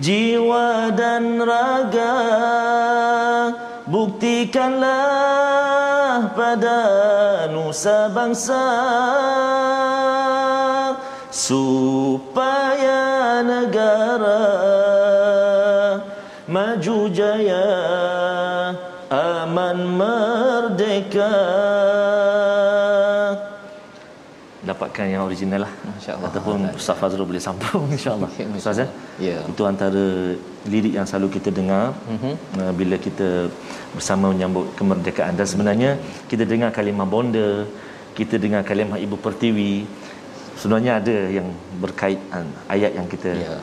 Jiwa 0.02 0.90
dan 0.98 1.38
raga 1.38 2.16
Buktikanlah 3.86 5.61
pada 6.36 6.80
nusa 7.48 8.08
bangsa 8.12 8.64
Supaya 11.32 13.00
negara 13.40 14.44
maju 16.44 17.08
jaya 17.08 17.68
aman 19.08 19.78
merdeka 19.96 21.32
dapatkan 24.72 25.04
yang 25.06 25.22
original 25.24 25.60
lah 25.64 25.72
Insya-Allah. 25.92 26.28
ataupun 26.28 26.56
Ustaz 26.72 26.96
Fazrul 26.96 27.26
boleh 27.26 27.42
sambung 27.42 27.84
insya-Allah 27.96 28.30
Ya, 28.34 28.46
Ustaz 28.56 28.78
ya 28.82 28.88
Ya. 29.20 29.38
itu 29.44 29.62
antara 29.62 30.04
lirik 30.66 30.94
yang 30.98 31.04
selalu 31.04 31.28
kita 31.36 31.50
dengar 31.50 31.92
Mhm. 32.08 32.32
uh, 32.58 32.72
bila 32.72 32.96
kita 32.98 33.28
bersama 33.92 34.32
menyambut 34.32 34.66
kemerdekaan 34.74 35.34
dan 35.34 35.46
sebenarnya 35.46 35.90
kita 36.26 36.44
dengar 36.44 36.72
kalimah 36.72 37.06
bonda 37.06 37.68
kita 38.12 38.36
dengar 38.36 38.62
kalimah 38.62 38.98
ibu 38.98 39.16
pertiwi 39.16 39.84
sebenarnya 40.56 40.92
ada 41.00 41.16
yang 41.30 41.48
berkaitan 41.78 42.44
ayat 42.68 42.92
yang 42.92 43.06
kita 43.06 43.32
Ya. 43.36 43.56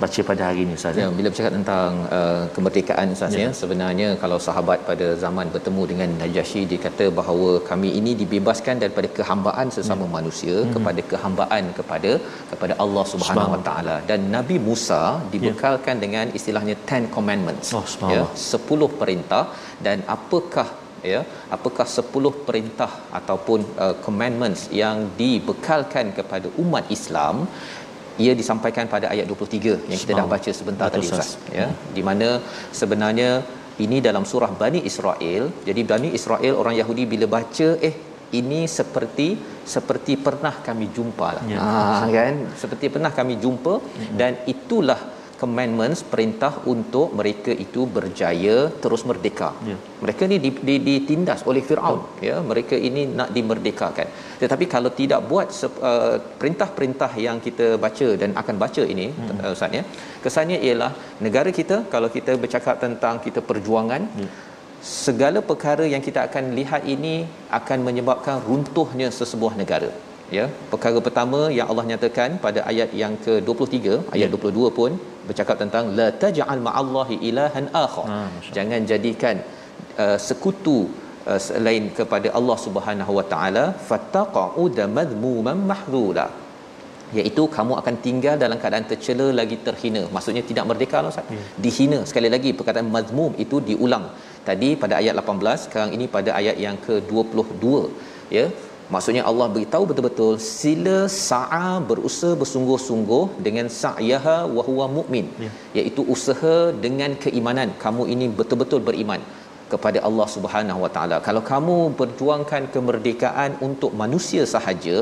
Baca 0.00 0.20
pada 0.30 0.42
hari 0.48 0.60
ini 0.66 0.74
Ustaz 0.78 0.98
Ya, 1.02 1.06
bila 1.18 1.28
bercakap 1.32 1.52
tentang 1.58 1.92
uh, 2.18 2.42
kemerdekaan 2.54 3.12
Ustaz 3.16 3.34
ya. 3.42 3.48
sebenarnya 3.60 4.08
kalau 4.22 4.38
sahabat 4.46 4.78
pada 4.90 5.06
zaman 5.24 5.46
bertemu 5.54 5.82
dengan 5.92 6.10
Najasyi 6.22 6.62
dia 6.70 6.80
kata 6.86 7.06
bahawa 7.20 7.50
kami 7.70 7.90
ini 8.00 8.12
dibebaskan 8.22 8.76
daripada 8.84 9.10
kehambaan 9.18 9.68
sesama 9.78 10.04
Ya. 10.08 10.12
manusia 10.18 10.56
kepada 10.74 11.00
kehambaan 11.12 11.64
kepada 11.78 12.12
kepada 12.52 12.74
Allah 12.84 13.04
Subhanahu 13.14 13.54
Wa 13.56 13.62
Taala 13.68 13.96
dan 14.10 14.20
Nabi 14.36 14.56
Musa 14.68 15.02
dibekalkan 15.34 15.98
dengan 16.04 16.28
istilahnya 16.40 16.76
10 16.86 17.14
commandments 17.16 17.68
Ya. 17.74 17.80
Oh, 17.80 18.12
ya 18.14 18.22
10 18.60 18.88
perintah 19.02 19.44
dan 19.86 19.98
apakah 20.16 20.68
ya 21.12 21.20
apakah 21.56 21.86
10 22.00 22.30
perintah 22.48 22.90
ataupun 23.18 23.60
uh, 23.84 23.94
commandments 24.06 24.60
yang 24.80 24.96
dibekalkan 25.20 26.06
kepada 26.18 26.48
umat 26.62 26.84
Islam 26.96 27.36
ia 28.24 28.32
disampaikan 28.40 28.86
pada 28.94 29.06
ayat 29.14 29.26
23 29.30 29.90
yang 29.90 30.00
kita 30.02 30.12
dah 30.20 30.26
baca 30.34 30.50
sebentar 30.60 30.86
Betul, 30.88 31.02
tadi 31.02 31.06
Ustaz. 31.08 31.30
Ya 31.58 31.66
di 31.96 32.02
mana 32.08 32.28
sebenarnya 32.80 33.30
ini 33.84 33.98
dalam 34.08 34.24
surah 34.30 34.52
Bani 34.62 34.80
Israel. 34.90 35.44
Jadi 35.68 35.80
Bani 35.92 36.08
Israel 36.18 36.54
orang 36.62 36.74
Yahudi 36.80 37.04
bila 37.12 37.26
baca 37.36 37.68
eh 37.88 37.94
ini 38.40 38.60
seperti 38.78 39.28
seperti 39.74 40.12
pernah 40.26 40.54
kami 40.66 40.86
jumpa 40.96 41.28
lah. 41.36 41.44
Ya. 41.52 41.58
ah 41.60 42.04
kan? 42.16 42.36
Seperti 42.62 42.86
pernah 42.94 43.12
kami 43.18 43.36
jumpa. 43.44 43.74
Dan 44.20 44.32
itulah 44.54 45.00
commandments 45.42 46.00
perintah 46.12 46.52
untuk 46.72 47.08
mereka 47.18 47.52
itu 47.64 47.82
berjaya 47.96 48.56
terus 48.82 49.02
merdeka. 49.10 49.50
Ya. 49.70 49.76
Mereka 50.04 50.22
ni 50.32 50.36
di- 50.44 50.62
di- 50.68 50.82
ditindas 50.88 51.40
oleh 51.50 51.62
Firaun 51.68 52.00
ya 52.28 52.36
mereka 52.50 52.76
ini 52.88 53.02
nak 53.18 53.30
dimerdekakan. 53.36 54.08
Tetapi 54.42 54.66
kalau 54.74 54.90
tidak 55.00 55.20
buat 55.30 55.48
uh, 55.90 56.16
perintah-perintah 56.40 57.10
yang 57.26 57.38
kita 57.46 57.66
baca 57.84 58.08
dan 58.22 58.30
akan 58.42 58.56
baca 58.64 58.84
ini 58.94 59.06
hmm. 59.10 59.40
uh, 59.42 59.54
Ustaz 59.56 59.78
ya. 59.78 59.84
Kesannya 60.24 60.58
ialah 60.68 60.92
negara 61.26 61.52
kita 61.60 61.78
kalau 61.94 62.10
kita 62.16 62.34
bercakap 62.44 62.78
tentang 62.86 63.16
kita 63.26 63.42
perjuangan 63.50 64.04
Ya. 64.22 64.28
segala 65.06 65.38
perkara 65.50 65.84
yang 65.92 66.02
kita 66.06 66.20
akan 66.28 66.44
lihat 66.58 66.82
ini 66.94 67.14
akan 67.58 67.78
menyebabkan 67.88 68.36
runtuhnya 68.48 69.08
sesebuah 69.18 69.54
negara 69.60 69.90
ya 70.36 70.44
perkara 70.72 70.98
pertama 71.06 71.40
yang 71.58 71.66
Allah 71.72 71.84
nyatakan 71.90 72.30
pada 72.44 72.60
ayat 72.70 72.90
yang 73.02 73.14
ke-23 73.24 73.78
ayat 74.16 74.28
22 74.36 74.76
pun 74.78 74.92
bercakap 75.28 75.56
tentang 75.62 75.84
la 75.98 76.08
taj'al 76.24 76.62
ma'allahi 76.68 77.16
ilahan 77.30 77.66
akhar. 77.84 78.06
Masya 78.10 78.52
jangan 78.58 78.82
jadikan 78.92 79.36
uh, 80.04 80.18
sekutu 80.28 80.78
uh, 81.30 81.40
selain 81.48 81.84
kepada 81.98 82.30
Allah 82.38 82.58
Subhanahu 82.66 83.14
wa 83.18 83.26
taala 83.34 83.64
fattaqa'uda 83.90 84.86
madhmuman 84.98 85.60
mahdhula 85.72 86.26
iaitu 87.20 87.42
kamu 87.56 87.72
akan 87.80 87.94
tinggal 88.04 88.36
dalam 88.42 88.58
keadaan 88.60 88.86
tercela 88.90 89.26
lagi 89.40 89.56
terhina. 89.66 90.02
Maksudnya 90.14 90.42
tidak 90.50 90.64
merdeka 90.70 90.98
lah 91.04 91.10
Ustaz. 91.12 91.32
Ya. 91.36 91.42
dihina. 91.64 91.98
Sekali 92.10 92.28
lagi 92.34 92.50
perkataan 92.58 92.88
mazmum 92.96 93.32
itu 93.44 93.58
diulang. 93.70 94.06
Tadi 94.48 94.70
pada 94.82 94.94
ayat 95.00 95.14
18 95.22 95.64
sekarang 95.66 95.90
ini 95.96 96.06
pada 96.16 96.30
ayat 96.40 96.56
yang 96.66 96.76
ke-22 96.86 97.66
ya 98.36 98.46
maksudnya 98.94 99.22
Allah 99.30 99.46
beritahu 99.54 99.84
betul-betul 99.90 100.32
sila 100.46 100.96
sa'a 101.30 101.68
berusaha 101.90 102.34
bersungguh-sungguh 102.42 103.24
dengan 103.46 103.66
sa'yaha 103.82 104.36
wa 104.56 104.62
huwa 104.68 104.86
mukmin 104.96 105.26
Ya. 105.44 105.50
iaitu 105.78 106.02
usaha 106.14 106.56
dengan 106.86 107.12
keimanan 107.24 107.70
kamu 107.84 108.04
ini 108.14 108.26
betul-betul 108.40 108.82
beriman 108.88 109.22
kepada 109.72 109.98
Allah 110.08 110.26
Subhanahu 110.36 110.80
Wa 110.84 110.90
Taala. 110.94 111.16
Kalau 111.26 111.42
kamu 111.52 111.76
berjuangkan 112.00 112.62
kemerdekaan 112.74 113.52
untuk 113.68 113.92
manusia 114.02 114.42
sahaja, 114.54 114.98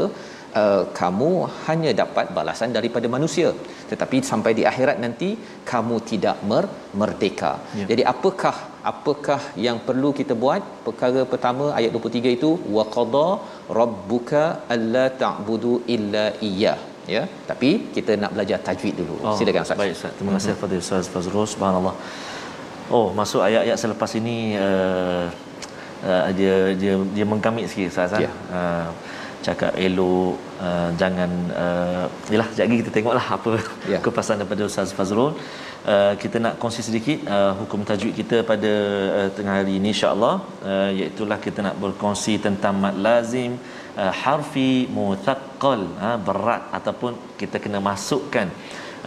uh, 0.63 0.83
kamu 1.01 1.31
hanya 1.67 1.91
dapat 2.03 2.27
balasan 2.39 2.71
daripada 2.77 3.07
manusia. 3.17 3.49
Tetapi 3.91 4.17
sampai 4.31 4.53
di 4.59 4.65
akhirat 4.71 4.99
nanti 5.05 5.31
kamu 5.71 5.97
tidak 6.11 6.37
mer- 6.51 6.73
merdeka. 7.01 7.53
Ya. 7.81 7.87
Jadi 7.91 8.03
apakah 8.13 8.57
apakah 8.93 9.41
yang 9.67 9.79
perlu 9.89 10.11
kita 10.21 10.35
buat? 10.45 10.63
Perkara 10.87 11.23
pertama 11.33 11.65
ayat 11.79 11.91
23 11.97 12.37
itu 12.39 12.51
wa 12.77 12.85
qada 12.97 13.29
rabbuka 13.81 14.45
alla 14.77 15.05
ta'budu 15.23 15.75
illa 15.97 16.27
iyyah. 16.51 16.79
Ya, 17.15 17.23
tapi 17.51 17.71
kita 17.95 18.13
nak 18.23 18.33
belajar 18.35 18.59
tajwid 18.67 18.95
dulu. 19.01 19.15
Oh, 19.25 19.35
Silakan 19.39 19.65
Ustaz. 19.67 19.79
Baik 19.83 19.95
Ustaz. 19.99 20.13
Terima 20.19 20.33
kasih 20.37 20.53
kepada 20.57 20.75
Ustaz 20.83 21.07
Fazrul. 21.15 21.47
Subhanallah. 21.55 21.95
Oh, 22.97 23.07
masuk 23.21 23.41
ayat-ayat 23.47 23.79
selepas 23.83 24.11
ini 24.21 24.37
uh, 24.67 25.25
uh, 26.11 26.29
dia 26.39 26.55
dia 26.81 26.95
dia 27.17 27.27
mengkamit 27.33 27.67
sikit 27.71 27.91
Ustaz. 27.93 28.15
Ya. 28.27 28.31
Uh, 28.59 28.89
cakap 29.47 29.73
elok 29.87 30.35
uh, 30.67 30.89
jangan 31.01 31.31
uh, 31.63 32.05
yalah 32.33 32.47
sekejap 32.49 32.65
lagi 32.67 32.79
kita 32.83 32.93
tengoklah 32.97 33.27
apa 33.37 33.53
Ya. 33.93 33.99
kepasan 34.07 34.37
daripada 34.41 34.63
Ustaz 34.71 34.93
Fazrul. 34.99 35.33
Uh, 35.93 36.13
kita 36.23 36.37
nak 36.45 36.55
kongsi 36.63 36.83
sedikit 36.89 37.19
uh, 37.35 37.53
hukum 37.61 37.81
tajwid 37.91 38.13
kita 38.21 38.37
pada 38.51 38.73
uh, 39.19 39.29
tengah 39.37 39.55
hari 39.61 39.75
ini 39.81 39.89
insya-Allah 39.95 40.35
uh, 40.71 40.91
iaitu 40.99 41.25
kita 41.47 41.61
nak 41.67 41.77
berkongsi 41.85 42.35
tentang 42.47 42.75
mad 42.83 42.97
lazim 43.07 43.53
uh, 44.03 44.13
harfi 44.23 44.71
muthaqqal 44.99 45.81
uh, 46.09 46.19
berat 46.27 46.63
ataupun 46.79 47.13
kita 47.41 47.57
kena 47.65 47.81
masukkan 47.91 48.49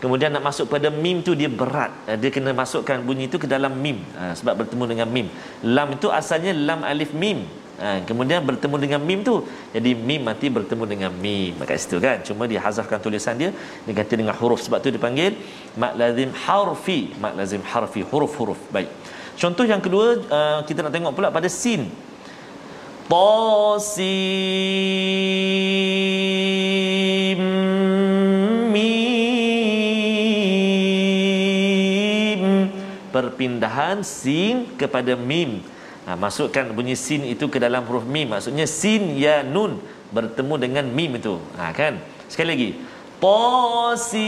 Kemudian 0.00 0.32
nak 0.32 0.44
masuk 0.48 0.68
pada 0.68 0.88
mim 0.92 1.24
tu 1.24 1.32
dia 1.36 1.48
berat. 1.48 1.92
Ah, 2.08 2.16
dia 2.20 2.28
kena 2.32 2.52
masukkan 2.56 3.00
bunyi 3.04 3.28
tu 3.32 3.36
ke 3.40 3.48
dalam 3.48 3.72
mim. 3.84 4.00
Ha, 4.16 4.32
sebab 4.36 4.64
bertemu 4.64 4.84
dengan 4.92 5.08
mim. 5.08 5.26
Lam 5.60 5.96
itu 5.96 6.08
asalnya 6.08 6.52
lam 6.56 6.80
alif 6.84 7.12
mim. 7.16 7.44
Ha, 7.80 8.04
kemudian 8.08 8.44
bertemu 8.44 8.76
dengan 8.76 9.00
mim 9.08 9.20
tu 9.24 9.44
jadi 9.72 9.92
mim 9.96 10.20
nanti 10.24 10.52
bertemu 10.52 10.84
dengan 10.84 11.12
mim. 11.12 11.56
Kat 11.64 11.80
situ 11.80 11.96
kan? 12.00 12.20
Cuma 12.24 12.44
dia 12.44 12.60
hazafkan 12.64 13.00
tulisan 13.00 13.36
dia 13.40 13.52
dia 13.56 13.92
ganti 13.92 14.20
dengan 14.20 14.36
huruf. 14.40 14.60
Sebab 14.64 14.84
tu 14.84 14.88
dipanggil 14.92 15.36
mak 15.80 15.96
lazim 16.00 16.28
harfi 16.44 17.16
mak 17.20 17.36
lazim 17.40 17.64
harfi 17.64 18.04
huruf-huruf 18.04 18.60
baik. 18.72 18.88
Contoh 19.36 19.64
yang 19.64 19.80
kedua 19.84 20.16
uh, 20.28 20.60
kita 20.64 20.84
nak 20.84 20.92
tengok 20.96 21.12
pula 21.16 21.28
pada 21.32 21.48
sin. 21.48 21.88
Tasim 23.10 24.00
Perpindahan 33.20 34.00
sin 34.00 34.64
kepada 34.80 35.12
mim. 35.12 35.60
Ha, 36.08 36.16
Masukkan 36.16 36.72
bunyi 36.72 36.96
sin 36.96 37.20
itu 37.28 37.44
ke 37.52 37.60
dalam 37.60 37.84
huruf 37.84 38.08
mim. 38.08 38.32
Maksudnya 38.32 38.64
sin 38.64 39.12
ya 39.20 39.44
nun 39.44 39.76
bertemu 40.08 40.54
dengan 40.64 40.88
mim 40.88 41.20
itu. 41.20 41.36
Ha 41.60 41.68
kan? 41.76 42.00
Sekali 42.32 42.48
lagi. 42.56 42.70
Tasim 43.20 44.24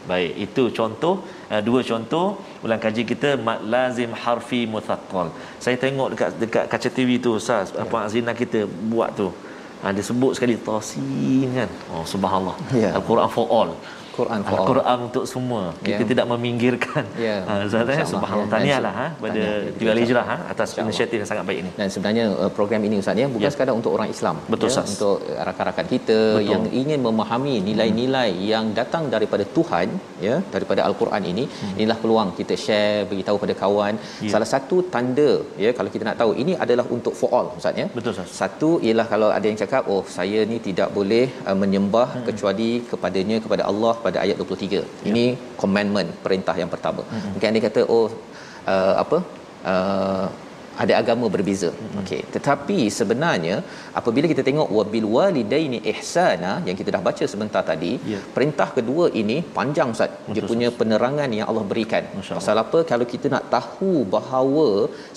Baik 0.08 0.32
itu 0.48 0.64
contoh 0.72 1.28
uh, 1.52 1.62
dua 1.68 1.82
contoh 1.84 2.40
ulang 2.64 2.80
kaji 2.86 3.04
kita 3.12 3.30
mad 3.48 3.60
lazim 3.74 4.12
harfi 4.24 4.62
muthaqqal 4.74 5.28
saya 5.64 5.76
tengok 5.84 6.08
dekat 6.14 6.30
dekat 6.42 6.66
kaca 6.72 6.90
TV 6.98 7.10
tu 7.26 7.30
ustaz 7.40 7.72
ya. 7.72 7.84
apa 7.84 7.98
Azina 8.06 8.34
kita 8.42 8.60
buat 8.92 9.12
tu 9.20 9.28
ha, 9.82 9.94
dia 9.94 10.04
sebut 10.04 10.32
sekali 10.38 10.58
tasin 10.58 11.50
kan? 11.54 11.70
Oh 11.94 12.04
subhanallah. 12.04 12.56
Ya. 12.74 12.94
al-Quran 12.98 13.30
for 13.30 13.46
all 13.50 13.70
Quran 14.20 14.40
for 14.48 14.58
Al-Quran 14.60 14.98
untuk 15.08 15.26
semua. 15.34 15.64
Kita 15.88 16.02
yeah. 16.04 16.10
tidak 16.12 16.26
meminggirkan. 16.34 17.04
Ya. 17.26 17.36
Yeah. 17.48 17.68
Zahra 17.74 17.96
subhanallah. 18.14 18.52
Tahniahlah 18.54 18.94
ha 19.00 19.08
pada 19.24 19.44
Tio 19.78 19.90
Alizra 19.94 20.22
ha 20.30 20.38
atas 20.54 20.70
inisiatif 20.84 21.18
yang 21.22 21.30
sangat 21.32 21.46
baik 21.50 21.60
ini. 21.64 21.72
Dan 21.80 21.88
sebenarnya 21.94 22.26
uh, 22.44 22.52
program 22.58 22.82
ini 22.88 22.96
Ustaz 23.04 23.22
ya 23.24 23.28
bukan 23.36 23.46
yeah. 23.48 23.56
sekadar 23.56 23.74
untuk 23.80 23.92
orang 23.98 24.10
Islam. 24.16 24.36
Betul, 24.54 24.70
ya, 24.70 24.84
untuk 24.94 25.18
rakan-rakan 25.50 25.88
kita 25.94 26.20
Betul. 26.20 26.50
yang 26.52 26.64
ingin 26.82 27.00
memahami 27.08 27.56
nilai-nilai 27.70 28.30
hmm. 28.34 28.46
yang 28.54 28.66
datang 28.80 29.04
daripada 29.16 29.46
Tuhan 29.58 29.88
ya 30.28 30.36
daripada 30.56 30.82
Al-Quran 30.88 31.24
ini. 31.34 31.46
Hmm. 31.60 31.76
Inilah 31.80 31.98
peluang 32.04 32.32
kita 32.40 32.58
share 32.66 32.98
beritahu 33.12 33.40
pada 33.44 33.56
kawan. 33.64 33.94
Yeah. 34.04 34.32
Salah 34.34 34.50
satu 34.54 34.78
tanda 34.96 35.30
ya 35.66 35.72
kalau 35.80 35.92
kita 35.96 36.04
nak 36.10 36.20
tahu 36.24 36.34
ini 36.44 36.56
adalah 36.66 36.88
untuk 36.98 37.14
for 37.22 37.32
all 37.38 37.48
Ustaz 37.60 37.82
ya. 37.84 37.88
Betul 37.98 38.12
Ustaz. 38.16 38.36
Satu 38.42 38.72
ialah 38.88 39.08
kalau 39.14 39.30
ada 39.38 39.46
yang 39.52 39.60
cakap 39.64 39.84
oh 39.94 40.04
saya 40.18 40.40
ni 40.52 40.60
tidak 40.70 40.90
boleh 40.98 41.26
uh, 41.50 41.58
menyembah 41.64 42.08
hmm. 42.16 42.26
kecuali 42.30 42.70
kepadanya 42.92 43.40
kepada 43.46 43.64
Allah 43.72 43.94
pada 44.08 44.20
ayat 44.26 44.36
23. 44.40 44.80
Ya. 44.80 44.84
Ini 45.12 45.26
commandment 45.62 46.10
perintah 46.26 46.56
yang 46.62 46.72
pertama. 46.74 47.04
Hmm. 47.14 47.32
Mungkin 47.36 47.56
dia 47.58 47.64
kata 47.68 47.82
oh 47.98 48.08
uh, 48.74 48.96
apa? 49.04 49.18
Uh, 49.72 50.28
ada 50.84 50.94
agama 51.02 51.26
berbeza. 51.36 51.70
Hmm. 51.74 52.00
Okey. 52.02 52.22
Tetapi 52.36 52.78
sebenarnya 52.98 53.56
apabila 54.00 54.26
kita 54.32 54.44
tengok 54.48 54.70
wabil 54.78 55.08
walidaini 55.16 55.80
ihsana 55.92 56.52
yang 56.68 56.78
kita 56.80 56.90
dah 56.96 57.02
baca 57.08 57.26
sebentar 57.34 57.64
tadi, 57.72 57.92
yeah. 58.14 58.24
perintah 58.36 58.70
kedua 58.78 59.06
ini 59.22 59.38
panjang 59.58 59.92
Ustaz. 59.96 60.12
Dia 60.36 60.44
punya 60.52 60.70
penerangan 60.80 61.30
yang 61.38 61.48
Allah 61.52 61.66
berikan. 61.72 62.04
Pasal 62.40 62.64
apa? 62.66 62.82
Kalau 62.92 63.08
kita 63.14 63.30
nak 63.36 63.46
tahu 63.56 63.94
bahawa 64.18 64.68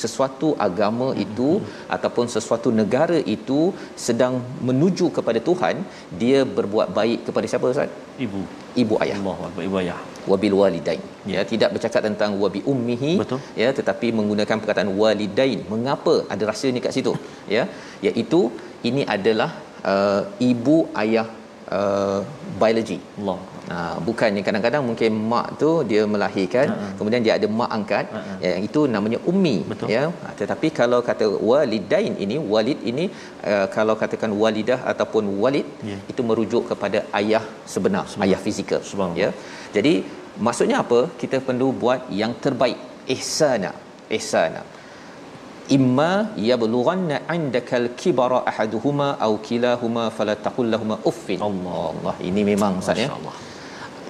sesuatu 0.04 0.50
agama 0.68 1.10
hmm. 1.12 1.24
itu 1.26 1.50
hmm. 1.58 1.74
ataupun 1.96 2.26
sesuatu 2.36 2.70
negara 2.80 3.18
itu 3.36 3.60
sedang 4.06 4.36
menuju 4.68 5.08
kepada 5.18 5.40
Tuhan, 5.50 5.76
dia 6.22 6.40
berbuat 6.58 6.88
baik 7.00 7.20
kepada 7.28 7.46
siapa 7.52 7.74
Ustaz? 7.74 7.92
Ibu. 8.26 8.40
Ibu 8.82 8.94
ayah. 9.04 9.18
Allah, 9.20 9.52
ibu 9.68 9.76
ayah 9.84 10.00
wabil 10.30 10.54
walidain. 10.60 11.02
Ya. 11.30 11.36
ya. 11.40 11.42
tidak 11.52 11.70
bercakap 11.74 12.02
tentang 12.08 12.30
wabi 12.42 12.60
ummihi 12.72 13.12
Betul. 13.22 13.40
ya 13.62 13.68
tetapi 13.78 14.08
menggunakan 14.18 14.56
perkataan 14.62 14.90
walidain. 15.02 15.62
Mengapa? 15.72 16.14
Ada 16.34 16.44
rahsianya 16.50 16.82
kat 16.86 16.94
situ 16.98 17.14
ya. 17.56 17.64
Iaitu 18.08 18.42
ini 18.90 19.04
adalah 19.16 19.50
uh, 19.92 20.22
ibu 20.50 20.76
ayah 21.04 21.26
uh, 21.78 22.20
biologi. 22.60 22.98
Allah 23.20 23.38
Ha, 23.70 23.74
bukannya 24.06 24.42
kadang-kadang 24.46 24.82
mungkin 24.86 25.10
mak 25.30 25.48
tu 25.60 25.68
dia 25.90 26.02
melahirkan 26.12 26.66
uh-huh. 26.74 26.94
kemudian 26.98 27.22
dia 27.26 27.34
ada 27.38 27.48
mak 27.58 27.70
angkat. 27.76 28.06
Uh-huh. 28.16 28.38
yang 28.54 28.64
itu 28.68 28.80
namanya 28.94 29.18
ummi 29.30 29.56
Betul. 29.72 29.92
ya. 29.94 30.02
Ha, 30.22 30.32
tetapi 30.40 30.68
kalau 30.78 30.98
kata 31.08 31.26
walidain 31.50 32.14
ini 32.24 32.36
walid 32.52 32.80
ini 32.90 33.04
uh, 33.50 33.66
kalau 33.76 33.94
katakan 34.00 34.32
walidah 34.42 34.78
ataupun 34.92 35.26
walid 35.42 35.68
yeah. 35.90 36.00
itu 36.12 36.22
merujuk 36.30 36.64
kepada 36.70 37.00
ayah 37.20 37.44
sebenar 37.74 38.04
ayah 38.26 38.40
fizikal 38.46 38.82
ya. 39.22 39.30
Jadi 39.76 39.94
maksudnya 40.46 40.78
apa? 40.84 41.00
Kita 41.22 41.38
perlu 41.48 41.68
buat 41.84 42.02
yang 42.22 42.34
terbaik 42.46 42.80
ihsana 43.16 43.72
ihsana. 44.18 44.62
Imma 45.76 46.12
yablughanna 46.50 47.18
indakal 47.36 47.86
kibara 48.00 48.40
ahaduhuma 48.50 49.08
aw 49.26 49.32
kilahuma 49.48 50.04
fala 50.18 50.34
taqul 50.48 50.68
lahumu 50.74 50.98
uffin. 51.12 51.40
Allah. 51.50 51.78
Allah 51.90 52.16
ini 52.30 52.42
memang 52.50 52.82
ustaz 52.82 53.04
ya 53.04 53.10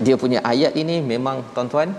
dia 0.07 0.17
punya 0.23 0.41
ayat 0.53 0.75
ini 0.83 0.97
memang 1.13 1.37
tuan-tuan 1.55 1.91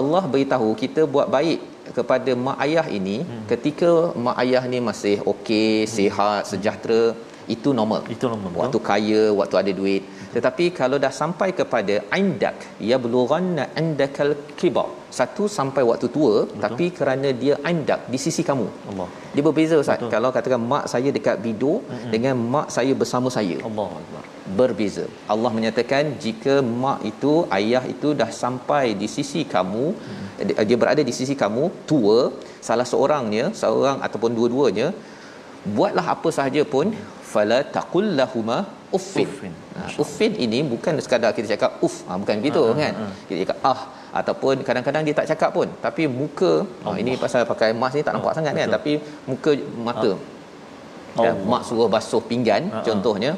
Allah 0.00 0.22
beritahu 0.32 0.68
kita 0.82 1.02
buat 1.14 1.28
baik 1.36 1.60
kepada 1.96 2.30
mak 2.46 2.58
ayah 2.66 2.86
ini 2.98 3.16
hmm. 3.24 3.44
ketika 3.50 3.90
mak 4.26 4.36
ayah 4.44 4.62
ni 4.72 4.78
masih 4.90 5.16
okey 5.32 5.72
hmm. 5.82 5.90
sihat 5.96 6.42
sejahtera. 6.52 7.02
Itu 7.54 7.68
normal. 7.76 8.00
Itu 8.14 8.28
normal 8.30 8.50
waktu 8.60 8.78
kaya 8.88 9.20
waktu 9.40 9.56
ada 9.60 9.72
duit. 9.78 10.02
Tetapi 10.34 10.64
kalau 10.78 10.96
dah 11.04 11.12
sampai 11.20 11.48
kepada 11.60 11.94
indak 12.18 12.56
ya 12.88 12.96
bulughanna 13.04 13.64
indakal 13.80 14.30
kibar. 14.58 14.88
Satu 15.18 15.44
sampai 15.58 15.82
waktu 15.90 16.06
tua 16.16 16.34
Betul. 16.44 16.60
tapi 16.64 16.86
kerana 16.98 17.28
dia 17.42 17.54
indak 17.72 18.00
di 18.12 18.18
sisi 18.24 18.44
kamu. 18.48 18.68
Allah. 18.92 19.08
Dia 19.32 19.42
berbeza 19.46 19.80
ustaz. 19.82 19.96
Betul. 19.96 20.12
kalau 20.14 20.30
katakan 20.36 20.60
mak 20.72 20.84
saya 20.92 21.08
dekat 21.16 21.40
bidu 21.46 21.74
mm-hmm. 21.80 22.10
dengan 22.14 22.36
mak 22.54 22.68
saya 22.76 22.92
bersama 23.02 23.32
saya. 23.38 23.56
Allah 23.68 23.88
berbeza 24.58 25.04
Allah 25.32 25.50
menyatakan 25.56 26.04
jika 26.24 26.54
mak 26.84 27.00
itu 27.10 27.32
ayah 27.58 27.82
itu 27.94 28.10
dah 28.20 28.30
sampai 28.42 28.84
di 29.00 29.08
sisi 29.16 29.42
kamu 29.54 29.86
mm-hmm. 29.92 30.64
dia 30.68 30.78
berada 30.82 31.02
di 31.10 31.14
sisi 31.18 31.36
kamu 31.42 31.64
tua 31.90 32.20
salah 32.68 32.86
seorangnya 32.92 33.46
seorang 33.62 33.98
ataupun 34.08 34.32
dua-duanya 34.38 34.88
buatlah 35.76 36.06
apa 36.14 36.28
sahaja 36.38 36.62
pun 36.74 36.88
fala 37.32 37.60
taqul 37.76 38.06
lahumā 38.20 38.58
uffin. 38.96 39.26
Uffin. 39.28 39.52
Ha, 39.76 39.82
uffin 40.02 40.32
ini 40.44 40.58
bukan 40.72 41.00
sekadar 41.04 41.30
kita 41.36 41.48
cakap 41.54 41.70
uff, 41.86 41.96
ha, 42.08 42.16
bukan 42.20 42.34
begitu 42.40 42.62
ha, 42.68 42.76
kan. 42.82 42.94
Ha, 43.00 43.06
ha. 43.08 43.26
Kita 43.28 43.38
cakap 43.44 43.58
ah 43.72 43.80
ataupun 44.20 44.64
kadang-kadang 44.66 45.02
dia 45.06 45.14
tak 45.18 45.28
cakap 45.30 45.50
pun 45.56 45.68
tapi 45.84 46.02
muka 46.20 46.52
oh, 46.88 46.94
ini 47.02 47.12
pasal 47.24 47.44
pakai 47.52 47.70
mask 47.80 47.96
ni 48.00 48.02
tak 48.06 48.14
nampak 48.16 48.32
oh, 48.32 48.36
sangat 48.38 48.52
kan 48.60 48.70
tapi 48.76 48.92
muka 49.30 49.52
mata. 49.88 50.12
Ha. 51.18 51.22
Ya, 51.26 51.32
mak 51.50 51.62
suruh 51.68 51.88
basuh 51.94 52.22
pinggan 52.30 52.62
ha, 52.72 52.80
ha. 52.80 53.32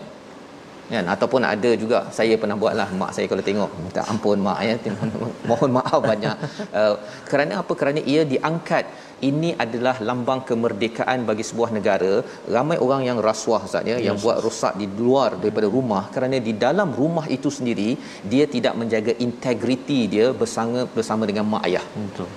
Kan? 0.95 1.05
Ataupun 1.15 1.43
ada 1.53 1.71
juga 1.83 1.99
saya 2.19 2.35
pernah 2.43 2.57
buatlah 2.63 2.89
mak 3.01 3.11
saya 3.17 3.27
kalau 3.33 3.45
tengok. 3.49 3.71
Minta 3.85 4.03
ampun 4.13 4.41
mak 4.47 4.59
ya. 4.69 4.75
Mohon 5.51 5.71
maaf 5.79 6.01
banyak. 6.11 6.37
Uh, 6.81 6.95
kerana 7.31 7.53
apa? 7.63 7.75
Kerana 7.83 8.03
ia 8.15 8.25
diangkat. 8.35 8.87
Ini 9.29 9.49
adalah 9.63 9.97
lambang 10.09 10.41
kemerdekaan 10.49 11.29
bagi 11.31 11.45
sebuah 11.49 11.71
negara. 11.77 12.13
Ramai 12.57 12.77
orang 12.85 13.03
yang 13.09 13.19
rasuah 13.29 13.63
ustaz 13.69 13.91
ya 13.91 13.97
yes. 13.97 14.05
yang 14.07 14.17
buat 14.25 14.37
rosak 14.45 14.75
di 14.83 14.87
luar 15.09 15.31
daripada 15.43 15.69
rumah. 15.77 16.05
Kerana 16.15 16.41
di 16.49 16.55
dalam 16.67 16.91
rumah 17.01 17.27
itu 17.37 17.51
sendiri 17.59 17.91
dia 18.33 18.47
tidak 18.55 18.77
menjaga 18.83 19.15
integriti 19.27 20.01
dia 20.15 20.29
bersama 20.43 20.89
bersama 20.97 21.25
dengan 21.33 21.47
mak 21.55 21.65
ayah. 21.69 21.85
Betul 22.07 22.31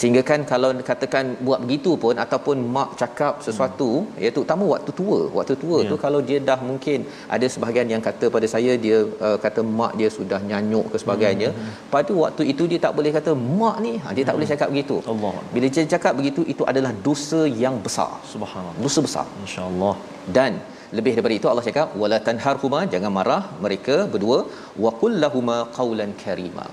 sehingga 0.00 0.22
kan 0.30 0.40
kalau 0.50 0.68
katakan 0.90 1.24
buat 1.46 1.58
begitu 1.64 1.92
pun 2.02 2.14
ataupun 2.24 2.56
mak 2.74 2.90
cakap 3.00 3.34
sesuatu 3.46 3.88
hmm. 3.94 4.20
iaitu 4.22 4.40
utama 4.46 4.64
waktu 4.74 4.90
tua. 5.00 5.18
Waktu 5.38 5.54
tua 5.62 5.78
yeah. 5.80 5.90
tu 5.90 5.96
kalau 6.04 6.20
dia 6.28 6.38
dah 6.50 6.58
mungkin 6.70 6.98
ada 7.36 7.46
sebahagian 7.54 7.88
yang 7.94 8.02
kata 8.08 8.26
pada 8.36 8.46
saya 8.54 8.74
dia 8.84 8.98
uh, 9.26 9.38
kata 9.44 9.60
mak 9.80 9.92
dia 10.00 10.10
sudah 10.18 10.40
nyanyuk 10.50 10.86
ke 10.92 10.96
sebagainya. 11.02 11.50
Hmm. 11.56 11.74
pada 11.94 12.12
waktu 12.22 12.42
itu 12.52 12.64
dia 12.70 12.80
tak 12.86 12.94
boleh 13.00 13.12
kata 13.18 13.34
mak 13.60 13.76
ni. 13.86 13.94
Ha, 14.04 14.08
dia 14.16 14.22
tak 14.22 14.32
hmm. 14.32 14.38
boleh 14.38 14.50
cakap 14.54 14.68
begitu. 14.74 14.96
Allah. 15.12 15.34
Bila 15.54 15.66
dia 15.74 15.90
cakap 15.94 16.12
begitu 16.20 16.42
itu 16.54 16.62
adalah 16.72 16.92
dosa 17.08 17.42
yang 17.64 17.78
besar. 17.86 18.10
Subhanallah. 18.34 18.82
Dosa 18.86 19.02
besar. 19.08 19.26
Insyaallah. 19.44 19.94
Dan 20.38 20.52
lebih 20.96 21.12
daripada 21.14 21.34
itu 21.38 21.48
Allah 21.50 21.64
cakap 21.68 21.88
wala 22.02 22.18
tanharhuma 22.26 22.80
jangan 22.92 23.12
marah 23.16 23.42
mereka 23.64 23.96
berdua 24.12 24.38
wa 24.84 24.90
qul 25.00 25.14
lahumu 25.24 25.56
qawlan 25.78 26.12
karima 26.22 26.66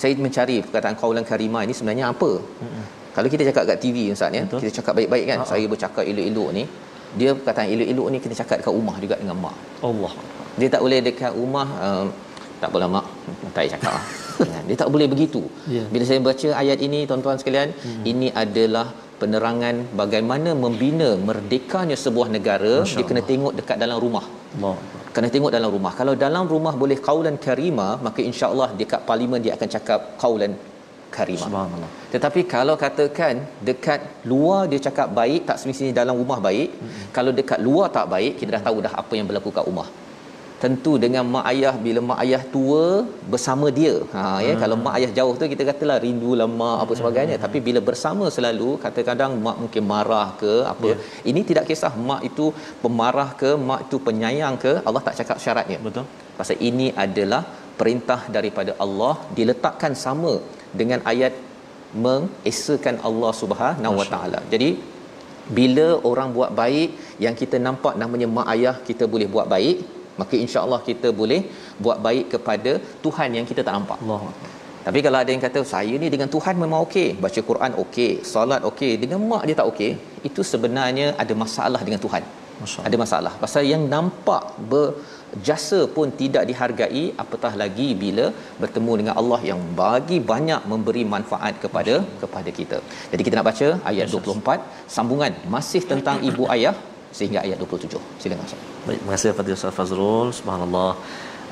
saya 0.00 0.12
mencari 0.26 0.56
perkataan 0.64 0.96
qaulan 1.00 1.24
karimah 1.30 1.62
ini 1.66 1.74
sebenarnya 1.78 2.04
apa? 2.12 2.30
Mm-hmm. 2.40 2.84
kalau 3.16 3.28
kita 3.32 3.42
cakap 3.48 3.64
kat 3.70 3.78
TV 3.84 3.96
ustaz 4.14 4.36
ya 4.38 4.42
kita 4.62 4.72
cakap 4.78 4.92
baik-baik 4.98 5.24
kan? 5.30 5.38
Uh-huh. 5.40 5.50
saya 5.52 5.64
bercakap 5.72 6.04
elok-elok 6.10 6.50
ni 6.58 6.64
dia 7.18 7.30
perkataan 7.38 7.68
elok-elok 7.74 8.06
ni 8.12 8.18
kita 8.24 8.34
cakap 8.42 8.56
dekat 8.60 8.74
rumah 8.78 8.96
juga 9.02 9.14
dengan 9.22 9.36
mak. 9.44 9.56
Allah. 9.88 10.12
Dia 10.58 10.68
tak 10.74 10.80
boleh 10.84 10.98
dekat 11.08 11.32
rumah 11.40 11.66
uh, 11.86 12.04
tak 12.62 12.70
boleh 12.74 12.88
mak 12.94 13.06
tak 13.42 13.52
payah 13.56 13.70
cakap 13.74 13.92
lah. 13.96 14.04
dia 14.68 14.76
tak 14.82 14.88
boleh 14.94 15.06
begitu. 15.12 15.42
Yeah. 15.74 15.86
bila 15.92 16.04
saya 16.10 16.20
baca 16.28 16.48
ayat 16.62 16.78
ini 16.86 17.00
tuan-tuan 17.10 17.38
sekalian 17.40 17.70
mm-hmm. 17.70 18.02
ini 18.12 18.28
adalah 18.42 18.86
penerangan 19.22 19.94
bagaimana 20.00 20.50
membina 20.64 21.10
merdekanya 21.28 21.96
sebuah 22.04 22.28
negara. 22.36 22.74
Dia 22.82 23.06
kena 23.06 23.22
tengok 23.30 23.54
dekat 23.62 23.78
dalam 23.78 23.98
rumah. 24.02 24.26
Allah 24.58 24.76
kena 25.14 25.28
tengok 25.34 25.52
dalam 25.56 25.70
rumah. 25.76 25.92
Kalau 26.00 26.14
dalam 26.24 26.44
rumah 26.54 26.74
boleh 26.82 26.98
qaulan 27.08 27.36
karima 27.46 27.88
maka 28.06 28.20
insyaallah 28.30 28.68
dekat 28.80 29.00
parlimen 29.08 29.40
dia 29.44 29.52
akan 29.56 29.68
cakap 29.74 30.00
qaulan 30.22 30.54
karima. 31.16 31.46
Subhanallah. 31.48 31.90
Tetapi 32.14 32.40
kalau 32.54 32.74
katakan 32.84 33.34
dekat 33.68 34.00
luar 34.30 34.62
dia 34.70 34.80
cakap 34.86 35.08
baik 35.20 35.40
tak 35.50 35.58
semestinya 35.62 35.94
dalam 36.00 36.16
rumah 36.22 36.38
baik. 36.48 36.70
Hmm. 36.82 37.04
kalau 37.16 37.32
dekat 37.40 37.60
luar 37.66 37.88
tak 37.98 38.08
baik 38.14 38.32
kita 38.40 38.50
dah 38.56 38.64
tahu 38.68 38.78
dah 38.86 38.94
apa 39.02 39.12
yang 39.18 39.28
berlaku 39.30 39.52
kat 39.58 39.66
rumah 39.70 39.88
tentu 40.62 40.92
dengan 41.02 41.24
mak 41.34 41.44
ayah 41.52 41.72
bila 41.84 42.00
mak 42.08 42.18
ayah 42.24 42.42
tua 42.54 42.84
bersama 43.32 43.66
dia 43.78 43.94
ha 44.14 44.22
ya 44.46 44.52
hmm. 44.52 44.60
kalau 44.62 44.76
mak 44.84 44.94
ayah 44.98 45.10
jauh 45.18 45.34
tu 45.40 45.48
kita 45.52 45.64
katalah 45.70 45.96
rindulah 46.04 46.48
mak 46.60 46.76
apa 46.84 46.92
sebagainya 47.00 47.36
hmm. 47.36 47.44
tapi 47.44 47.58
bila 47.66 47.80
bersama 47.88 48.26
selalu 48.36 48.70
kadang-kadang 48.84 49.32
mak 49.46 49.58
mungkin 49.62 49.84
marah 49.92 50.28
ke 50.42 50.54
apa 50.72 50.90
yeah. 50.90 51.28
ini 51.32 51.42
tidak 51.50 51.66
kisah 51.70 51.92
mak 52.08 52.22
itu 52.30 52.46
pemarah 52.84 53.30
ke 53.42 53.52
mak 53.68 53.82
itu 53.86 53.98
penyayang 54.08 54.56
ke 54.64 54.74
Allah 54.86 55.02
tak 55.08 55.16
cakap 55.20 55.38
syaratnya 55.46 55.80
betul 55.86 56.06
pasal 56.38 56.58
ini 56.70 56.88
adalah 57.06 57.42
perintah 57.80 58.20
daripada 58.36 58.74
Allah 58.84 59.14
diletakkan 59.38 59.92
sama 60.06 60.34
dengan 60.80 61.00
ayat 61.12 61.34
mengesakan 62.06 62.96
Allah 63.08 63.32
Subhanahu 63.42 63.98
Wa 64.00 64.06
Taala. 64.12 64.40
Jadi 64.52 64.70
bila 65.56 65.86
orang 66.10 66.28
buat 66.36 66.50
baik 66.60 66.90
yang 67.24 67.34
kita 67.40 67.56
nampak 67.66 67.94
namanya 68.02 68.26
mak 68.36 68.48
ayah 68.54 68.76
kita 68.88 69.04
boleh 69.14 69.28
buat 69.34 69.46
baik 69.54 69.78
maka 70.20 70.34
insya-Allah 70.44 70.80
kita 70.88 71.10
boleh 71.20 71.40
buat 71.84 71.98
baik 72.06 72.26
kepada 72.34 72.72
Tuhan 73.06 73.30
yang 73.38 73.46
kita 73.50 73.60
tak 73.66 73.74
nampak. 73.78 73.98
Allah. 74.04 74.20
Tapi 74.86 75.00
kalau 75.04 75.18
ada 75.22 75.30
yang 75.34 75.42
kata 75.44 75.60
saya 75.74 75.94
ni 76.02 76.08
dengan 76.14 76.28
Tuhan 76.34 76.54
memang 76.62 76.80
okey, 76.86 77.08
baca 77.24 77.40
Quran 77.50 77.72
okey, 77.82 78.12
solat 78.32 78.62
okey, 78.70 78.92
dengan 79.02 79.20
mak 79.30 79.44
dia 79.48 79.56
tak 79.60 79.68
okey, 79.72 79.92
itu 80.28 80.40
sebenarnya 80.52 81.06
ada 81.22 81.34
masalah 81.44 81.80
dengan 81.86 82.00
Tuhan. 82.06 82.24
Masya 82.62 82.80
Ada 82.88 82.96
masalah. 83.02 83.32
Pasal 83.44 83.62
yang 83.70 83.82
nampak 83.94 84.42
berjasa 84.72 85.78
pun 85.94 86.08
tidak 86.20 86.44
dihargai, 86.50 87.04
apatah 87.22 87.52
lagi 87.62 87.88
bila 88.02 88.26
bertemu 88.62 88.92
dengan 89.00 89.14
Allah 89.20 89.40
yang 89.50 89.60
bagi 89.80 90.18
banyak 90.32 90.62
memberi 90.72 91.02
manfaat 91.14 91.54
kepada 91.64 91.94
kepada 92.22 92.52
kita. 92.58 92.78
Jadi 93.12 93.22
kita 93.26 93.36
nak 93.38 93.48
baca 93.50 93.68
ayat 93.92 94.06
24 94.14 94.92
sambungan 94.96 95.34
masih 95.56 95.82
tentang 95.92 96.18
ibu 96.30 96.46
ayah 96.56 96.74
sehingga 97.16 97.38
ayat 97.46 97.56
27. 97.62 98.02
Silakan 98.20 98.44
Ustaz. 98.48 98.60
Baik, 98.86 98.98
terima 99.00 99.12
kasih 99.14 99.28
kepada 99.32 99.50
Ustaz 99.58 99.72
Fazrul. 99.78 100.28
Subhanallah. 100.38 100.90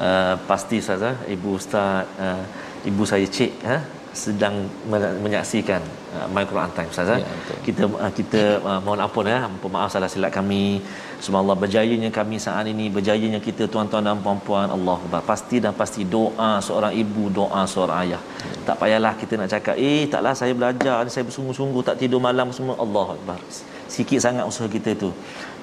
Uh, 0.06 0.34
pasti 0.50 0.76
Ustaz, 0.82 1.02
eh, 1.10 1.16
Ibu 1.34 1.50
Ustaz, 1.60 2.08
uh, 2.26 2.42
Ibu 2.90 3.02
saya 3.10 3.26
Cik, 3.36 3.52
eh, 3.74 3.82
sedang 4.22 4.54
men- 4.90 5.18
menyaksikan 5.24 5.82
uh, 6.16 6.26
My 6.34 6.44
Quran 6.50 6.70
Time 6.76 6.90
Ustaz. 6.92 7.10
Ya, 7.12 7.28
betul. 7.40 7.58
kita 7.66 7.82
uh, 8.04 8.12
kita 8.18 8.42
uh, 8.70 8.80
mohon 8.84 9.00
ampun 9.06 9.30
ya, 9.32 9.38
ampun 9.48 9.70
maaf 9.74 9.88
salah 9.94 10.10
silap 10.14 10.32
kami. 10.38 10.64
Subhanallah 11.24 11.58
berjayanya 11.64 12.10
kami 12.18 12.36
saat 12.46 12.66
ini, 12.72 12.86
berjayanya 12.96 13.40
kita 13.48 13.64
tuan-tuan 13.72 14.02
dan 14.08 14.20
puan-puan. 14.26 14.68
Allah 14.76 14.96
Pasti 15.30 15.56
dan 15.64 15.72
pasti 15.80 16.02
doa 16.16 16.50
seorang 16.66 16.92
ibu, 17.02 17.24
doa 17.40 17.62
seorang 17.74 17.98
ayah. 18.04 18.22
Tak 18.68 18.76
payahlah 18.82 19.14
kita 19.20 19.34
nak 19.40 19.48
cakap, 19.54 19.76
eh 19.90 20.02
taklah 20.12 20.34
saya 20.40 20.52
belajar, 20.58 20.96
saya 21.14 21.24
bersungguh-sungguh 21.28 21.82
tak 21.88 21.96
tidur 22.02 22.20
malam 22.28 22.50
semua. 22.56 22.74
Allah 22.84 23.06
Akbar. 23.16 23.38
Sikit 23.92 24.20
sangat 24.24 24.44
usaha 24.50 24.68
kita 24.76 24.90
tu. 25.02 25.10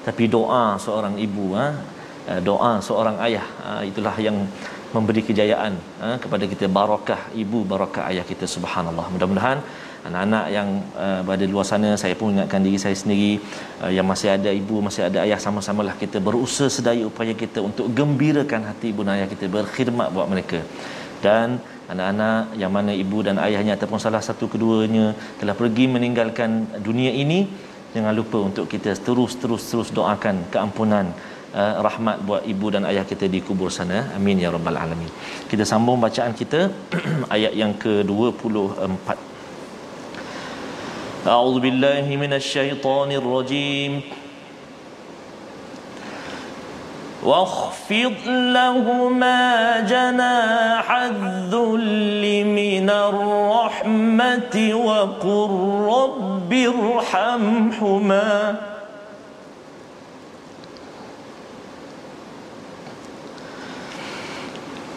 Tapi 0.06 0.24
doa 0.36 0.64
seorang 0.84 1.14
ibu, 1.26 1.46
ha? 1.58 1.66
uh, 2.30 2.40
doa 2.48 2.72
seorang 2.88 3.16
ayah, 3.26 3.46
uh, 3.68 3.82
itulah 3.90 4.16
yang 4.26 4.36
memberi 4.94 5.22
kejayaan 5.28 5.72
uh, 6.04 6.16
kepada 6.22 6.44
kita 6.52 6.66
barakah 6.66 7.20
ibu 7.42 7.62
barakah 7.72 8.10
ayah 8.10 8.24
kita 8.30 8.46
subhanallah. 8.54 9.06
Mudah-mudahan 9.14 9.58
anak-anak 10.08 10.44
yang 10.56 10.68
uh, 11.04 11.20
berada 11.26 11.44
di 11.46 11.52
luar 11.54 11.66
sana 11.68 11.90
saya 12.02 12.14
pun 12.20 12.32
ingatkan 12.34 12.64
diri 12.66 12.78
saya 12.84 12.96
sendiri 13.02 13.32
uh, 13.84 13.92
yang 13.96 14.06
masih 14.12 14.28
ada 14.36 14.50
ibu 14.60 14.76
masih 14.86 15.02
ada 15.08 15.18
ayah 15.26 15.38
sama-samalah 15.46 15.94
kita 16.02 16.18
berusaha 16.28 16.72
sedaya 16.76 17.04
upaya 17.10 17.34
kita 17.42 17.60
untuk 17.68 17.92
gembirakan 17.98 18.64
hati 18.70 18.86
ibu 18.92 19.04
dan 19.06 19.14
ayah 19.18 19.28
kita 19.34 19.46
berkhidmat 19.56 20.08
buat 20.16 20.26
mereka. 20.32 20.60
Dan 21.20 21.60
anak-anak 21.92 22.56
yang 22.62 22.72
mana 22.76 22.92
ibu 23.04 23.18
dan 23.26 23.36
ayahnya 23.46 23.72
ataupun 23.76 24.00
salah 24.04 24.22
satu 24.28 24.48
keduanya 24.52 25.06
telah 25.40 25.54
pergi 25.60 25.84
meninggalkan 25.94 26.50
dunia 26.88 27.12
ini 27.22 27.40
jangan 27.94 28.12
lupa 28.20 28.38
untuk 28.48 28.64
kita 28.72 28.94
terus-terus 29.06 29.62
terus 29.70 29.88
doakan 29.98 30.36
keampunan 30.52 31.06
uh, 31.54 31.74
rahmat 31.86 32.22
buat 32.28 32.42
ibu 32.52 32.66
dan 32.74 32.86
ayah 32.90 33.04
kita 33.06 33.26
di 33.34 33.40
kubur 33.42 33.70
sana. 33.78 33.98
Amin 34.16 34.38
ya 34.44 34.50
rabbal 34.54 34.78
alamin. 34.84 35.10
Kita 35.50 35.64
sambung 35.66 35.98
bacaan 35.98 36.32
kita 36.40 36.70
ayat 37.34 37.52
yang 37.62 37.74
ke-24 37.74 39.08
a'udzubillahi 41.20 42.12
minasyaitonirrajim. 42.16 43.92
rajim 44.00 44.19
واخفض 47.22 48.14
لهما 48.26 49.80
جناح 49.80 50.90
الذل 50.90 52.46
من 52.46 52.90
الرحمة 52.90 54.70
وقل 54.74 55.50
رب 55.94 56.52
ارحمهما. 56.52 58.54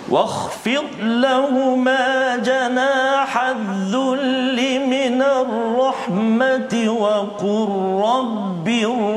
واخفض 0.09 0.85
لهما 0.99 2.37
جناح 2.37 3.43
الذل 3.43 4.87
من 4.87 5.21
الرحمة 5.21 6.89
وقل 6.89 7.69
رب 8.05 8.69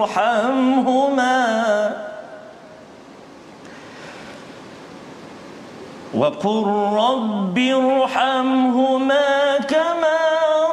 ارحمهما. 0.07 1.76
وقل 6.17 6.65
رب 6.97 7.59
ارحمهما 7.59 9.57
كما 9.69 10.19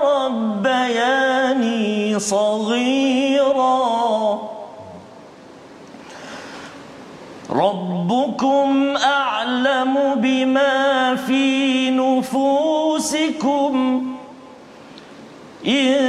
ربياني 0.03 2.19
صغيرا 2.19 3.83
ربكم 7.51 8.93
أعلم 8.97 9.97
بما 10.15 11.15
في 11.15 11.89
نفوسكم 11.89 13.73
إن 15.67 16.03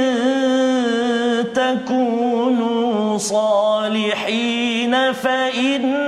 تكونوا 1.55 3.17
صالحين 3.17 5.13
فإنه 5.13 6.04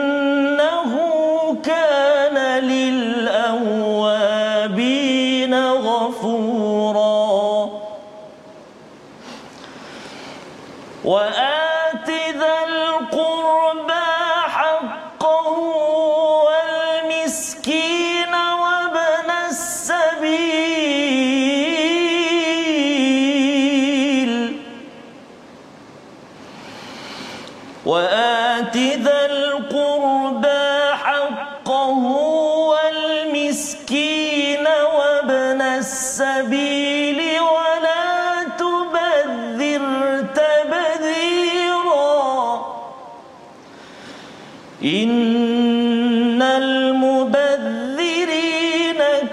إن 44.84 46.42
المبذرين 46.42 47.38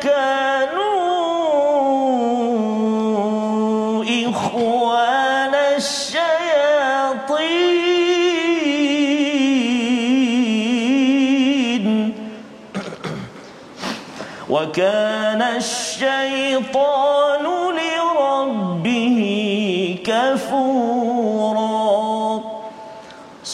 كانوا 0.03 0.95
إخوان 4.31 5.55
الشياطين. 5.77 6.35
وكان 14.51 15.43
الشيطان 15.43 17.45
لربه 17.77 19.19
كفورا. 20.07 20.54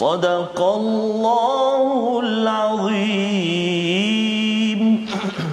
صدق 0.00 0.58
الله 0.78 2.20
العظيم 2.26 4.06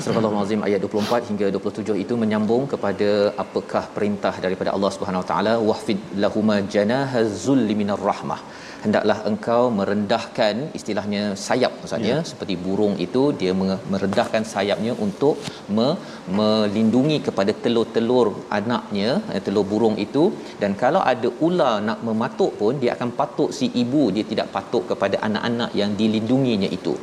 Surah 0.03 0.19
Al-Azim 0.19 0.61
ayat 0.67 0.80
24 0.86 1.30
hingga 1.30 1.47
27 1.55 2.03
itu 2.03 2.13
menyambung 2.21 2.63
kepada 2.71 3.09
apakah 3.43 3.84
perintah 3.95 4.34
daripada 4.45 4.69
Allah 4.76 4.91
Subhanahu 4.95 5.21
Wa 5.24 5.28
Taala 5.32 5.53
wahfid 5.69 5.99
lahuma 6.24 6.55
janaha 6.76 7.21
zulli 7.45 7.74
minar 7.82 8.01
rahmah 8.11 8.39
hendaklah 8.85 9.18
engkau 9.31 9.62
merendahkan 9.79 10.57
istilahnya 10.79 11.22
sayap 11.45 11.72
maksudnya 11.81 12.16
ya. 12.18 12.26
seperti 12.31 12.55
burung 12.64 12.95
itu 13.07 13.22
dia 13.41 13.53
me- 13.61 13.81
merendahkan 13.93 14.43
sayapnya 14.53 14.93
untuk 15.07 15.37
me- 15.76 15.97
melindungi 16.39 17.18
kepada 17.29 17.55
telur-telur 17.64 18.29
anaknya 18.59 19.11
eh, 19.35 19.43
telur 19.47 19.66
burung 19.72 19.97
itu 20.07 20.24
dan 20.62 20.74
kalau 20.83 21.03
ada 21.12 21.31
ular 21.49 21.74
nak 21.89 22.01
mematuk 22.09 22.53
pun 22.61 22.74
dia 22.83 22.93
akan 22.97 23.12
patuk 23.20 23.53
si 23.61 23.68
ibu 23.83 24.05
dia 24.16 24.26
tidak 24.33 24.51
patuk 24.57 24.85
kepada 24.93 25.18
anak-anak 25.29 25.72
yang 25.83 25.93
dilindunginya 26.01 26.70
itu 26.79 26.95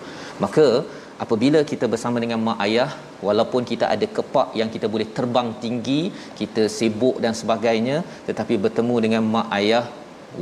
maka 0.44 0.68
apabila 1.24 1.60
kita 1.72 1.86
bersama 1.92 2.18
dengan 2.24 2.40
mak 2.48 2.60
ayah 2.66 2.90
walaupun 3.28 3.64
kita 3.72 3.86
ada 3.94 4.08
kepak 4.18 4.50
yang 4.60 4.70
kita 4.74 4.88
boleh 4.94 5.08
terbang 5.18 5.50
tinggi 5.64 6.02
kita 6.40 6.64
sibuk 6.78 7.18
dan 7.24 7.34
sebagainya 7.42 7.98
tetapi 8.28 8.56
bertemu 8.66 8.96
dengan 9.06 9.24
mak 9.36 9.48
ayah 9.60 9.86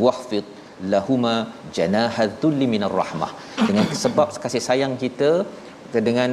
wahfid 0.04 0.46
lahuma 0.94 1.36
janahadzulli 1.78 2.66
minar 2.74 2.96
rahmah. 3.02 3.32
Dengan 3.70 3.88
sebab 4.04 4.28
kasih 4.44 4.64
sayang 4.70 4.96
kita 5.04 5.32
dengan 6.10 6.32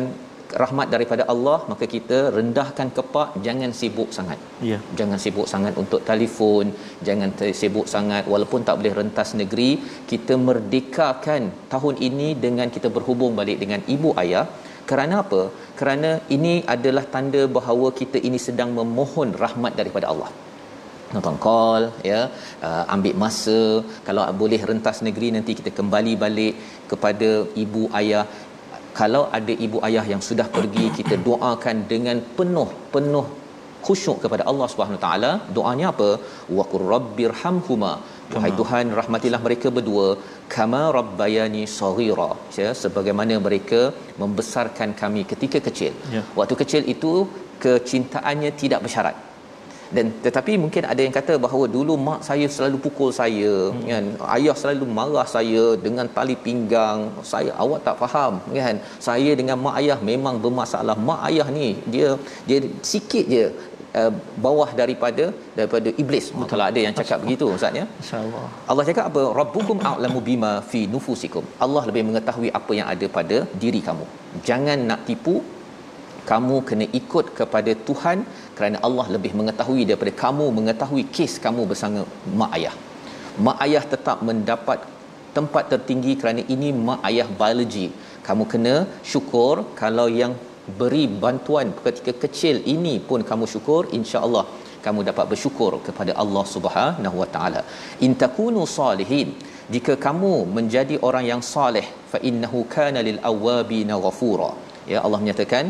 rahmat 0.63 0.89
daripada 0.95 1.25
Allah 1.33 1.59
maka 1.71 1.85
kita 1.95 2.19
rendahkan 2.37 2.89
kepak 2.97 3.29
jangan 3.47 3.71
sibuk 3.81 4.11
sangat. 4.17 4.39
Ya. 4.71 4.79
jangan 4.99 5.19
sibuk 5.25 5.47
sangat 5.53 5.75
untuk 5.83 6.01
telefon 6.11 6.67
jangan 7.09 7.31
sibuk 7.61 7.87
sangat. 7.95 8.25
Walaupun 8.33 8.67
tak 8.69 8.79
boleh 8.81 8.95
rentas 9.01 9.31
negeri 9.43 9.71
kita 10.13 10.37
merdekakan 10.49 11.45
tahun 11.75 11.97
ini 12.09 12.29
dengan 12.45 12.71
kita 12.77 12.91
berhubung 12.97 13.35
balik 13.41 13.61
dengan 13.65 13.83
ibu 13.97 14.13
ayah. 14.25 14.47
Kerana 14.91 15.17
apa? 15.25 15.43
Kerana 15.79 16.11
ini 16.37 16.55
adalah 16.75 17.05
tanda 17.15 17.43
bahawa 17.57 17.89
kita 18.01 18.19
ini 18.29 18.39
sedang 18.47 18.71
memohon 18.79 19.31
rahmat 19.43 19.73
daripada 19.81 20.07
Allah 20.13 20.31
nonton 21.15 21.37
call 21.47 21.85
ya 22.11 22.21
uh, 22.69 22.85
ambil 22.95 23.17
masa. 23.23 23.59
Kalau 24.07 24.23
boleh 24.43 24.61
rentas 24.71 25.01
negeri 25.09 25.29
nanti 25.37 25.55
kita 25.59 25.73
kembali 25.81 26.15
balik 26.25 26.55
kepada 26.93 27.31
ibu 27.65 27.83
ayah. 28.01 28.25
Kalau 29.01 29.23
ada 29.39 29.53
ibu 29.67 29.79
ayah 29.89 30.05
yang 30.13 30.23
sudah 30.29 30.47
pergi 30.57 30.87
kita 30.99 31.17
doakan 31.29 31.77
dengan 31.93 32.17
penuh 32.39 32.71
penuh 32.95 33.27
khusyuk 33.87 34.19
kepada 34.25 34.45
Allah 34.51 34.67
Subhanahu 34.73 35.03
taala. 35.05 35.33
Doanya 35.57 35.87
apa? 35.95 36.11
Wa 36.57 36.65
qur 36.73 36.85
rabbirhamhuma. 36.95 37.93
Wahai 38.35 38.53
Tuhan 38.61 38.87
rahmatilah 39.01 39.41
mereka 39.47 39.69
berdua. 39.77 40.09
Kama 40.57 40.83
rabbayani 40.99 41.63
saghira. 41.79 42.31
Ya 42.61 42.71
sebagaimana 42.83 43.37
mereka 43.47 43.81
membesarkan 44.23 44.91
kami 45.03 45.25
ketika 45.33 45.61
kecil. 45.69 45.95
Ya. 46.17 46.23
waktu 46.39 46.57
kecil 46.63 46.85
itu 46.95 47.13
kecintaannya 47.65 48.51
tidak 48.63 48.83
bersyarat 48.87 49.17
dan 49.97 50.07
tetapi 50.24 50.53
mungkin 50.64 50.82
ada 50.93 51.01
yang 51.05 51.14
kata 51.18 51.34
bahawa 51.45 51.64
dulu 51.76 51.95
mak 52.09 52.20
saya 52.28 52.47
selalu 52.57 52.78
pukul 52.84 53.11
saya 53.20 53.55
hmm. 53.70 53.86
kan? 53.91 54.05
Ayah 54.36 54.55
selalu 54.61 54.86
marah 54.99 55.26
saya 55.36 55.64
dengan 55.86 56.07
tali 56.16 56.36
pinggang. 56.47 57.01
Saya 57.32 57.51
awak 57.62 57.80
tak 57.88 57.97
faham 58.03 58.34
kan? 58.59 58.78
Saya 59.09 59.32
dengan 59.41 59.59
mak 59.64 59.76
ayah 59.82 59.99
memang 60.11 60.38
bermasalah. 60.45 60.97
Mak 61.09 61.20
ayah 61.30 61.49
ni 61.59 61.68
dia 61.95 62.09
dia 62.49 62.59
sikit 62.93 63.26
je 63.34 63.45
uh, 64.01 64.12
bawah 64.47 64.70
daripada 64.80 65.24
daripada 65.59 65.88
iblis. 66.03 66.26
Kalau 66.53 66.64
ada 66.70 66.80
yang 66.86 66.95
cakap 67.01 67.18
begitu 67.24 67.47
ustaz 67.59 67.80
ya? 67.80 67.86
Insya-Allah. 68.03 68.47
Allah 68.70 68.84
cakap 68.91 69.05
apa? 69.11 69.22
Rabbukum 69.41 69.78
a'lamu 69.93 70.20
bima 70.30 70.53
fi 70.72 70.82
nufusikum. 70.95 71.47
Allah 71.66 71.82
lebih 71.91 72.05
mengetahui 72.11 72.51
apa 72.61 72.74
yang 72.80 72.88
ada 72.95 73.09
pada 73.18 73.38
diri 73.64 73.82
kamu. 73.88 74.07
Jangan 74.51 74.78
nak 74.91 75.03
tipu 75.11 75.36
kamu 76.31 76.57
kena 76.68 76.87
ikut 77.01 77.27
kepada 77.39 77.73
Tuhan 77.89 78.18
kerana 78.57 78.79
Allah 78.87 79.07
lebih 79.16 79.33
mengetahui 79.41 79.83
daripada 79.89 80.12
kamu 80.25 80.47
mengetahui 80.59 81.05
kes 81.16 81.35
kamu 81.47 81.64
bersama 81.73 82.03
mak 82.41 82.53
ayah. 82.59 82.75
Mak 83.47 83.59
ayah 83.66 83.85
tetap 83.93 84.21
mendapat 84.29 84.81
tempat 85.37 85.64
tertinggi 85.73 86.14
kerana 86.21 86.43
ini 86.55 86.71
mak 86.89 87.01
ayah 87.11 87.29
biologi 87.41 87.89
kamu 88.29 88.45
kena 88.53 88.75
syukur 89.12 89.55
kalau 89.83 90.07
yang 90.21 90.33
beri 90.81 91.05
bantuan 91.23 91.68
ketika 91.85 92.12
kecil 92.25 92.57
ini 92.75 92.95
pun 93.09 93.21
kamu 93.31 93.45
syukur 93.53 93.83
insya-Allah 93.99 94.45
kamu 94.85 95.01
dapat 95.09 95.25
bersyukur 95.33 95.73
kepada 95.87 96.12
Allah 96.23 96.45
Subhanahu 96.55 97.16
Wa 97.23 97.29
Taala. 97.35 97.61
In 98.07 98.12
takunu 98.23 98.62
salihin 98.79 99.31
jika 99.75 99.95
kamu 100.07 100.33
menjadi 100.57 100.97
orang 101.09 101.25
yang 101.31 101.43
soleh 101.55 101.87
fa 102.12 102.18
innahu 102.31 102.61
kana 102.75 103.01
lil 103.09 103.21
awabin 103.31 103.91
ghafura. 104.05 104.51
Ya 104.93 105.01
Allah 105.07 105.21
menyatakan 105.23 105.64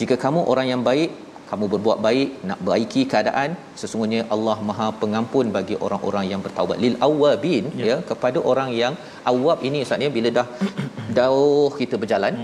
jika 0.00 0.14
kamu 0.24 0.40
orang 0.52 0.66
yang 0.72 0.82
baik 0.88 1.10
kamu 1.50 1.64
berbuat 1.72 1.98
baik 2.06 2.28
nak 2.48 2.60
baiki 2.68 3.02
keadaan 3.10 3.50
sesungguhnya 3.80 4.20
Allah 4.34 4.56
Maha 4.68 4.86
pengampun 5.02 5.54
bagi 5.56 5.76
orang-orang 5.86 6.24
yang 6.30 6.40
bertaubat. 6.46 6.78
Lil 6.84 6.96
awabin 7.08 7.64
ya. 7.80 7.84
ya 7.88 7.96
kepada 8.10 8.38
orang 8.52 8.70
yang 8.82 8.94
awab 9.32 9.62
ini 9.68 9.80
maksudnya 9.82 10.10
bila 10.16 10.28
dah 10.38 10.46
jauh 11.18 11.70
kita 11.80 11.96
berjalan 12.02 12.34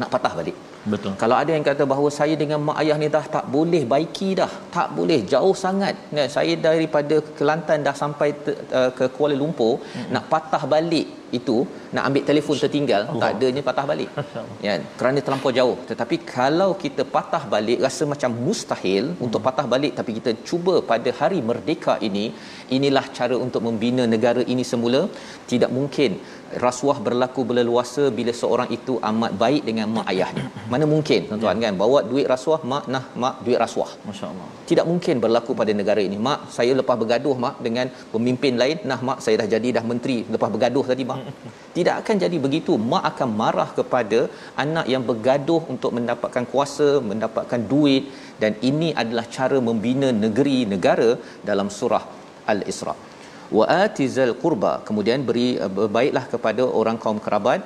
nak 0.00 0.10
patah 0.14 0.32
balik 0.38 0.56
Betul. 0.92 1.12
kalau 1.22 1.36
ada 1.42 1.50
yang 1.56 1.64
kata 1.68 1.84
bahawa 1.92 2.08
saya 2.18 2.34
dengan 2.42 2.60
mak 2.68 2.78
ayah 2.82 2.96
ni 3.02 3.08
dah 3.16 3.24
tak 3.36 3.44
boleh 3.56 3.82
baiki 3.92 4.30
dah 4.40 4.50
tak 4.76 4.88
boleh 4.98 5.18
jauh 5.32 5.54
sangat 5.64 5.94
ya, 6.18 6.24
saya 6.36 6.54
daripada 6.66 7.16
Kelantan 7.38 7.78
dah 7.86 7.94
sampai 8.02 8.28
te, 8.44 8.52
uh, 8.80 8.90
ke 8.98 9.06
Kuala 9.16 9.36
Lumpur 9.42 9.74
hmm. 9.82 10.10
nak 10.14 10.24
patah 10.32 10.62
balik 10.74 11.08
itu 11.38 11.56
nak 11.94 12.04
ambil 12.08 12.22
telefon 12.28 12.56
tertinggal 12.62 13.02
oh. 13.10 13.20
tak 13.22 13.30
adanya 13.34 13.62
patah 13.68 13.84
balik 13.90 14.10
ya 14.66 14.74
kerana 14.98 15.18
terlampau 15.26 15.52
jauh 15.58 15.76
tetapi 15.90 16.16
kalau 16.36 16.70
kita 16.84 17.02
patah 17.16 17.42
balik 17.54 17.78
rasa 17.86 18.04
macam 18.12 18.30
mustahil 18.46 19.04
hmm. 19.10 19.24
untuk 19.26 19.42
patah 19.46 19.66
balik 19.74 19.92
tapi 19.98 20.12
kita 20.18 20.32
cuba 20.48 20.74
pada 20.92 21.12
hari 21.20 21.40
merdeka 21.50 21.96
ini 22.08 22.24
inilah 22.78 23.06
cara 23.18 23.36
untuk 23.46 23.62
membina 23.68 24.04
negara 24.14 24.44
ini 24.54 24.66
semula 24.72 25.02
tidak 25.52 25.72
mungkin 25.78 26.12
rasuah 26.64 26.98
berlaku 27.06 27.40
berleluasa 27.48 28.04
bila 28.18 28.32
seorang 28.40 28.68
itu 28.76 28.94
amat 29.10 29.32
baik 29.42 29.62
dengan 29.68 29.86
mak 29.96 30.06
ayahnya. 30.12 30.44
Mana 30.72 30.84
mungkin 30.92 31.20
tuan-tuan 31.28 31.58
kan? 31.64 31.74
Bawa 31.82 31.98
duit 32.10 32.26
rasuah 32.32 32.60
mak 32.72 32.84
nah 32.94 33.04
mak 33.22 33.34
duit 33.44 33.58
rasuah. 33.64 33.90
Masya-Allah. 34.08 34.48
tidak 34.70 34.86
mungkin 34.90 35.14
berlaku 35.24 35.52
pada 35.60 35.72
negara 35.80 36.02
ini. 36.08 36.18
Mak 36.28 36.40
saya 36.56 36.72
lepas 36.80 36.96
bergaduh 37.02 37.36
mak 37.44 37.56
dengan 37.66 37.86
pemimpin 38.14 38.54
lain. 38.62 38.78
Nah 38.90 39.00
mak 39.08 39.18
saya 39.24 39.36
dah 39.42 39.48
jadi 39.54 39.68
dah 39.78 39.84
menteri 39.90 40.18
lepas 40.34 40.50
bergaduh 40.54 40.84
tadi 40.90 41.04
mak. 41.10 41.20
Tidak 41.76 41.94
akan 42.00 42.16
jadi 42.24 42.36
begitu. 42.46 42.74
Mak 42.92 43.04
akan 43.10 43.28
marah 43.42 43.70
kepada 43.78 44.20
anak 44.64 44.86
yang 44.92 45.02
bergaduh 45.10 45.62
untuk 45.74 45.92
mendapatkan 45.98 46.46
kuasa 46.52 46.88
mendapatkan 47.10 47.60
duit. 47.74 48.06
Dan 48.42 48.54
ini 48.70 48.88
adalah 49.02 49.26
cara 49.36 49.58
membina 49.68 50.08
negeri 50.24 50.58
negara 50.72 51.10
dalam 51.50 51.68
surah 51.78 52.04
al-isra 52.52 53.15
wa 53.58 53.64
atizal 53.84 54.34
qurba. 54.42 54.72
Kemudian 54.88 55.22
beri 55.28 55.48
uh, 55.64 55.70
berbaiklah 55.78 56.24
kepada 56.34 56.64
orang 56.80 56.98
kaum 57.04 57.20
kerabat 57.26 57.62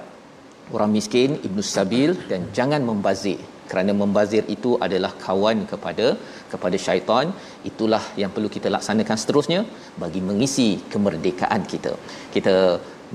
orang 0.76 0.90
miskin 0.96 1.30
ibnu 1.46 1.62
sabil 1.76 2.10
dan 2.30 2.42
jangan 2.58 2.82
membazir. 2.90 3.40
Kerana 3.70 3.92
membazir 4.02 4.42
itu 4.54 4.70
adalah 4.86 5.10
kawan 5.24 5.58
kepada 5.72 6.06
kepada 6.52 6.76
syaitan. 6.86 7.26
Itulah 7.70 8.02
yang 8.20 8.30
perlu 8.34 8.48
kita 8.56 8.68
laksanakan 8.76 9.16
seterusnya 9.22 9.60
bagi 10.02 10.20
mengisi 10.28 10.68
kemerdekaan 10.92 11.62
kita. 11.72 11.92
Kita 12.34 12.54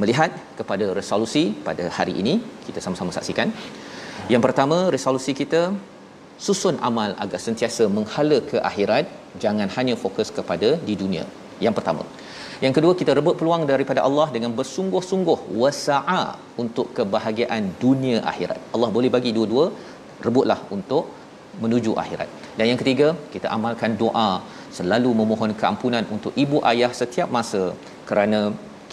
melihat 0.02 0.32
kepada 0.60 0.86
resolusi 1.00 1.44
pada 1.68 1.88
hari 1.98 2.16
ini. 2.24 2.36
Kita 2.68 2.80
sama-sama 2.86 3.12
saksikan. 3.18 3.52
Yang 4.34 4.44
pertama 4.48 4.78
resolusi 4.96 5.36
kita 5.42 5.62
susun 6.46 6.80
amal 6.90 7.12
agar 7.26 7.40
sentiasa 7.48 7.92
menghala 7.98 8.40
ke 8.52 8.58
akhirat. 8.70 9.12
Jangan 9.44 9.68
hanya 9.76 9.98
fokus 10.00 10.32
kepada 10.38 10.80
di 10.88 10.96
dunia. 10.96 11.28
Yang 11.66 11.76
pertama 11.80 12.04
yang 12.64 12.74
kedua 12.78 12.94
kita 13.00 13.12
rebut 13.18 13.36
peluang 13.40 13.64
daripada 13.72 14.02
Allah 14.08 14.28
dengan 14.36 14.52
bersungguh-sungguh 14.60 15.40
wasa'a 15.62 16.24
untuk 16.64 16.88
kebahagiaan 16.98 17.64
dunia 17.84 18.20
akhirat. 18.32 18.60
Allah 18.76 18.90
boleh 18.98 19.12
bagi 19.16 19.32
dua-dua, 19.38 19.66
rebutlah 20.28 20.60
untuk 20.78 21.06
menuju 21.64 21.92
akhirat. 22.04 22.30
Dan 22.58 22.66
yang 22.72 22.80
ketiga, 22.82 23.08
kita 23.34 23.48
amalkan 23.56 23.92
doa, 24.04 24.30
selalu 24.78 25.12
memohon 25.22 25.52
keampunan 25.60 26.04
untuk 26.16 26.32
ibu 26.44 26.60
ayah 26.72 26.92
setiap 27.02 27.30
masa 27.38 27.64
kerana 28.10 28.40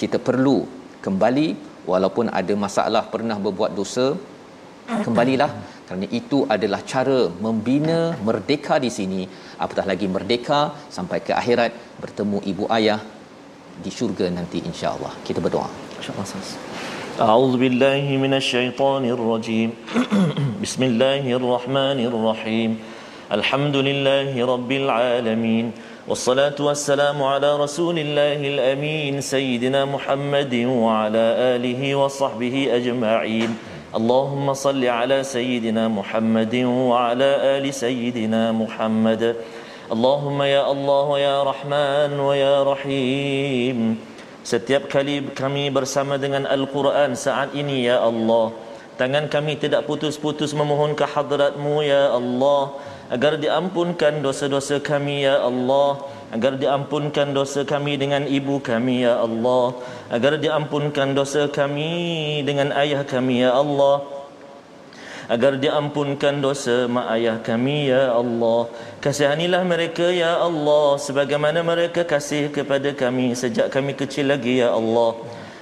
kita 0.00 0.18
perlu 0.28 0.58
kembali 1.04 1.48
walaupun 1.90 2.26
ada 2.40 2.54
masalah 2.64 3.04
pernah 3.14 3.36
berbuat 3.46 3.72
dosa 3.80 4.06
kembalilah 5.06 5.50
kerana 5.86 6.06
itu 6.18 6.38
adalah 6.54 6.80
cara 6.92 7.20
membina 7.44 7.98
merdeka 8.26 8.76
di 8.84 8.90
sini 8.98 9.22
apatah 9.64 9.86
lagi 9.90 10.06
merdeka 10.14 10.60
sampai 10.96 11.18
ke 11.26 11.32
akhirat 11.40 11.72
bertemu 12.02 12.38
ibu 12.52 12.64
ayah 12.78 12.98
di 13.83 13.89
syurga 13.93 14.29
nanti 14.29 14.61
insya-Allah. 14.63 15.13
Kita 15.23 15.39
berdoa. 15.41 15.69
InsyaAllah 16.01 16.25
Ustaz. 16.25 16.57
أعوذ 17.17 17.57
بالله 17.57 18.05
من 18.21 18.33
الشيطان 18.37 19.09
الرجيم 19.09 19.69
بسم 20.61 20.81
الله 20.83 21.25
الرحمن 21.33 21.99
الرحيم 22.05 22.71
الحمد 23.31 23.75
لله 23.75 24.45
رب 24.45 24.71
العالمين 24.71 25.65
والصلاة 26.07 26.57
والسلام 26.59 27.17
على 27.23 27.49
رسول 27.57 27.97
الله 27.99 28.37
الأمين 28.37 29.21
سيدنا 29.21 29.85
محمد 29.85 30.53
وعلى 30.69 31.25
آله 31.57 31.81
وصحبه 31.95 32.55
أجمعين 32.77 33.49
اللهم 33.97 34.53
صل 34.53 34.85
على 34.85 35.23
سيدنا 35.23 35.87
محمد 35.87 36.55
وعلى 36.55 37.29
آل 37.57 37.73
سيدنا 37.73 38.51
محمد 38.51 39.35
اللهم 39.92 40.40
يا 40.48 40.64
الله 40.72 41.04
ويا 41.04 41.36
رحمن 41.44 42.16
ويا 42.16 42.64
رحيم 42.64 43.78
Setiap 44.40 44.88
kali 44.88 45.20
kami 45.36 45.68
bersama 45.68 46.16
dengan 46.16 46.48
Al-Quran 46.48 47.12
saat 47.12 47.52
ini, 47.52 47.84
Ya 47.84 48.00
Allah 48.00 48.56
Tangan 48.96 49.28
kami 49.28 49.60
tidak 49.60 49.84
putus-putus 49.84 50.56
memohon 50.56 50.96
ke 50.96 51.04
hadratmu, 51.04 51.84
Ya 51.84 52.08
Allah 52.08 52.72
Agar 53.12 53.36
diampunkan 53.36 54.24
dosa-dosa 54.24 54.80
kami, 54.80 55.28
Ya 55.28 55.44
Allah 55.44 56.00
Agar 56.32 56.56
diampunkan 56.56 57.36
dosa 57.36 57.60
kami 57.62 58.00
dengan 58.00 58.24
ibu 58.24 58.64
kami, 58.64 59.04
Ya 59.04 59.20
Allah 59.20 59.76
Agar 60.08 60.40
diampunkan 60.40 61.12
dosa 61.12 61.52
kami 61.52 62.40
dengan 62.48 62.72
ayah 62.72 63.04
kami, 63.04 63.44
Ya 63.44 63.52
Allah 63.52 64.08
agar 65.28 65.58
diampunkan 65.58 66.42
dosa 66.42 66.90
mak 66.90 67.06
ayah 67.18 67.38
kami 67.38 67.90
ya 67.90 68.14
Allah. 68.14 68.70
Kasihanilah 69.04 69.62
mereka 69.66 70.10
ya 70.10 70.38
Allah 70.40 70.98
sebagaimana 70.98 71.62
mereka 71.62 72.02
kasih 72.06 72.50
kepada 72.50 72.90
kami 72.94 73.34
sejak 73.38 73.70
kami 73.70 73.94
kecil 73.94 74.30
lagi 74.32 74.62
ya 74.62 74.74
Allah. 74.74 75.18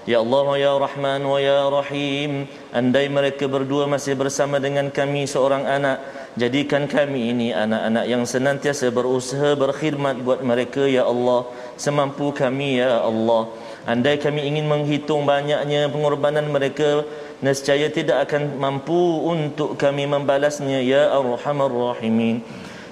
Ya 0.09 0.25
Allah 0.25 0.47
ya 0.57 0.73
Rahman 0.81 1.21
wa 1.29 1.37
ya 1.37 1.69
Rahim 1.69 2.49
andai 2.73 3.13
mereka 3.13 3.45
berdua 3.45 3.85
masih 3.85 4.17
bersama 4.17 4.57
dengan 4.57 4.89
kami 4.89 5.29
seorang 5.29 5.69
anak 5.69 6.01
jadikan 6.41 6.89
kami 6.89 7.37
ini 7.37 7.49
anak-anak 7.53 8.05
yang 8.09 8.25
senantiasa 8.25 8.89
berusaha 8.89 9.53
berkhidmat 9.61 10.25
buat 10.25 10.41
mereka 10.41 10.89
ya 10.89 11.05
Allah 11.05 11.45
semampu 11.77 12.33
kami 12.33 12.81
ya 12.81 13.05
Allah. 13.05 13.53
Andai 13.85 14.17
kami 14.17 14.45
ingin 14.45 14.69
menghitung 14.69 15.29
banyaknya 15.29 15.93
pengorbanan 15.93 16.49
mereka 16.49 17.05
nescaya 17.41 17.89
tidak 17.93 18.29
akan 18.29 18.57
mampu 18.57 19.25
untuk 19.25 19.77
kami 19.77 20.09
membalasnya 20.09 20.81
ya 20.85 21.13
arhamar 21.13 21.73
rahimin. 21.73 22.41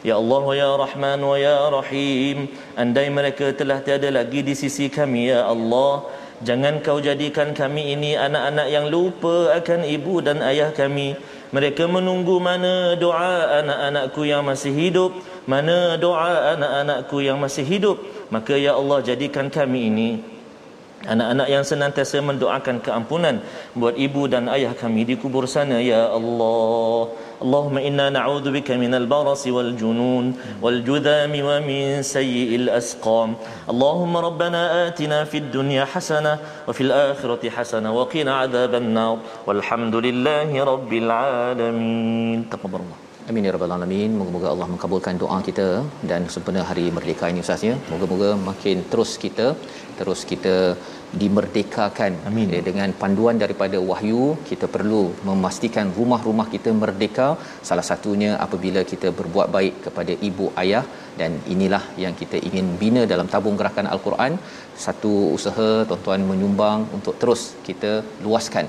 Ya 0.06 0.14
Allah 0.14 0.44
ya 0.54 0.70
Rahman 0.78 1.20
wa 1.20 1.36
ya 1.36 1.68
Rahim. 1.68 2.48
Andai 2.78 3.10
mereka 3.10 3.50
telah 3.50 3.82
tiada 3.82 4.08
lagi 4.08 4.46
di 4.46 4.54
sisi 4.54 4.86
kami 4.86 5.28
ya 5.28 5.42
Allah 5.44 6.06
Jangan 6.38 6.78
kau 6.86 7.02
jadikan 7.02 7.50
kami 7.50 7.98
ini 7.98 8.14
anak-anak 8.14 8.70
yang 8.70 8.86
lupa 8.86 9.58
akan 9.58 9.82
ibu 9.82 10.22
dan 10.22 10.38
ayah 10.46 10.70
kami. 10.70 11.18
Mereka 11.50 11.90
menunggu 11.90 12.38
mana 12.38 12.94
doa 12.94 13.58
anak-anakku 13.58 14.22
yang 14.22 14.46
masih 14.46 14.70
hidup 14.70 15.16
Mana 15.48 15.96
doa 15.96 16.54
anak-anakku 16.54 17.24
yang 17.24 17.40
masih 17.42 17.64
hidup. 17.66 17.98
Maka 18.30 18.54
ya 18.54 18.78
Allah 18.78 19.02
jadikan 19.02 19.50
kami 19.50 19.90
ini 19.90 20.37
Anak-anak 21.06 21.46
yang 21.46 21.62
senantiasa 21.62 22.18
mendoakan 22.18 22.82
keampunan 22.82 23.38
buat 23.78 23.94
ibu 23.94 24.26
dan 24.26 24.50
ayah 24.50 24.74
kami 24.74 25.06
di 25.06 25.14
kubur 25.14 25.46
sana 25.46 25.78
ya 25.78 26.10
Allah. 26.10 27.14
Allahumma 27.38 27.78
inna 27.78 28.10
na'udzu 28.10 28.50
bika 28.50 28.74
minal 28.74 29.06
barasi 29.06 29.54
wal 29.54 29.78
junun 29.78 30.34
wal 30.58 30.82
judhami 30.82 31.38
wa 31.38 31.62
min 31.62 32.02
sayyi'il 32.02 32.66
asqam. 32.66 33.38
Allahumma 33.70 34.26
rabbana 34.26 34.90
atina 34.90 35.22
fid 35.22 35.54
dunya 35.54 35.86
hasanah 35.86 36.66
wa 36.66 36.74
fil 36.74 36.90
akhirati 36.90 37.46
hasanah 37.46 37.94
wa 37.94 38.02
qina 38.10 38.42
adzaban 38.42 38.90
nar. 38.90 39.22
Walhamdulillahi 39.46 40.58
rabbil 40.66 41.10
alamin. 41.14 42.42
Taqabbalallah. 42.50 43.07
Amin 43.30 43.46
ya 43.46 43.50
rabbal 43.54 43.72
alamin. 43.74 44.10
Moga-moga 44.18 44.46
Allah 44.50 44.66
mengabulkan 44.74 45.16
doa 45.22 45.38
kita 45.48 45.66
dan 46.10 46.22
sempena 46.34 46.60
hari 46.68 46.84
merdeka 46.96 47.24
ini 47.32 47.42
Ustaz 47.44 47.62
ya. 47.68 47.74
Moga-moga 47.90 48.30
makin 48.46 48.78
terus 48.92 49.10
kita 49.24 49.46
terus 49.98 50.20
kita 50.30 50.54
dimerdekakan 51.20 52.12
Amin. 52.30 52.48
Ya, 52.54 52.60
dengan 52.68 52.90
panduan 53.02 53.36
daripada 53.42 53.78
wahyu 53.90 54.24
kita 54.50 54.66
perlu 54.76 55.02
memastikan 55.28 55.86
rumah-rumah 55.98 56.46
kita 56.54 56.72
merdeka 56.80 57.28
salah 57.68 57.86
satunya 57.90 58.32
apabila 58.46 58.82
kita 58.92 59.10
berbuat 59.20 59.48
baik 59.56 59.76
kepada 59.86 60.14
ibu 60.28 60.48
ayah 60.64 60.84
dan 61.20 61.34
inilah 61.54 61.84
yang 62.04 62.16
kita 62.20 62.38
ingin 62.50 62.68
bina 62.82 63.04
dalam 63.12 63.28
tabung 63.34 63.58
gerakan 63.60 63.88
al-Quran 63.94 64.34
satu 64.86 65.14
usaha 65.38 65.70
tuan-tuan 65.90 66.24
menyumbang 66.30 66.80
untuk 66.98 67.16
terus 67.22 67.42
kita 67.68 67.92
luaskan 68.26 68.68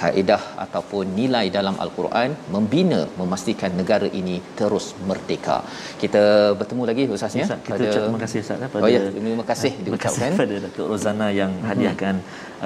kaedah 0.00 0.42
ataupun 0.64 1.04
nilai 1.18 1.44
dalam 1.56 1.76
al-Quran 1.84 2.30
membina 2.54 3.00
memastikan 3.20 3.72
negara 3.80 4.08
ini 4.20 4.36
terus 4.58 4.86
merdeka. 5.08 5.58
Kita 6.02 6.22
bertemu 6.60 6.82
lagi 6.90 7.04
Ustaz 7.16 7.36
ya. 7.40 7.46
Ustaz, 7.46 7.60
kita 7.66 7.82
ucap 7.88 8.02
terima 8.06 8.22
kasih 8.24 8.38
Ustaz 8.44 8.64
eh, 8.64 8.70
pada 8.74 8.84
Oh 8.84 8.90
ya, 8.96 9.02
terima 9.14 9.46
kasih 9.52 9.72
terima 9.84 10.00
kasih 10.04 10.20
diucapkan. 10.20 10.32
kepada 10.36 10.54
Datuk 10.64 10.86
Rozana 10.92 11.28
yang 11.40 11.52
hadiahkan 11.70 12.14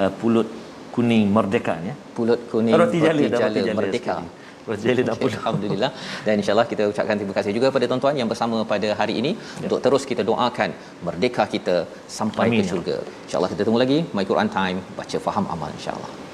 uh, 0.01 0.11
pulut 0.19 0.49
kuning 0.95 1.25
merdeka 1.37 1.75
ya. 1.89 1.95
Pulut 2.17 2.41
kuning 2.51 2.75
Roti 2.83 2.99
jala, 3.05 3.23
dah 3.23 3.39
jala 3.41 3.47
roti 3.47 3.67
jala 3.69 3.79
merdeka. 3.79 4.15
sekali. 4.17 4.45
Roti 4.67 5.17
pulut. 5.23 5.35
Alhamdulillah 5.39 5.91
dan 6.27 6.33
insyaallah 6.41 6.67
kita 6.71 6.83
ucapkan 6.91 7.15
terima 7.19 7.35
kasih 7.39 7.51
juga 7.57 7.67
pada 7.75 7.85
tuan-tuan 7.89 8.15
yang 8.21 8.29
bersama 8.33 8.57
pada 8.73 8.89
hari 9.01 9.15
ini 9.23 9.31
ya. 9.39 9.65
untuk 9.65 9.79
terus 9.87 10.03
kita 10.11 10.25
doakan 10.31 10.69
merdeka 11.07 11.45
kita 11.55 11.77
sampai 12.19 12.47
Amin, 12.51 12.59
ke 12.59 12.63
ya 12.65 12.71
syurga. 12.71 12.97
Insyaallah 13.25 13.51
kita 13.55 13.63
temu 13.69 13.79
lagi 13.85 13.99
My 14.17 14.25
Quran 14.31 14.49
Time 14.59 14.79
baca 15.01 15.19
faham 15.27 15.47
amal 15.55 15.71
insyaallah. 15.79 16.26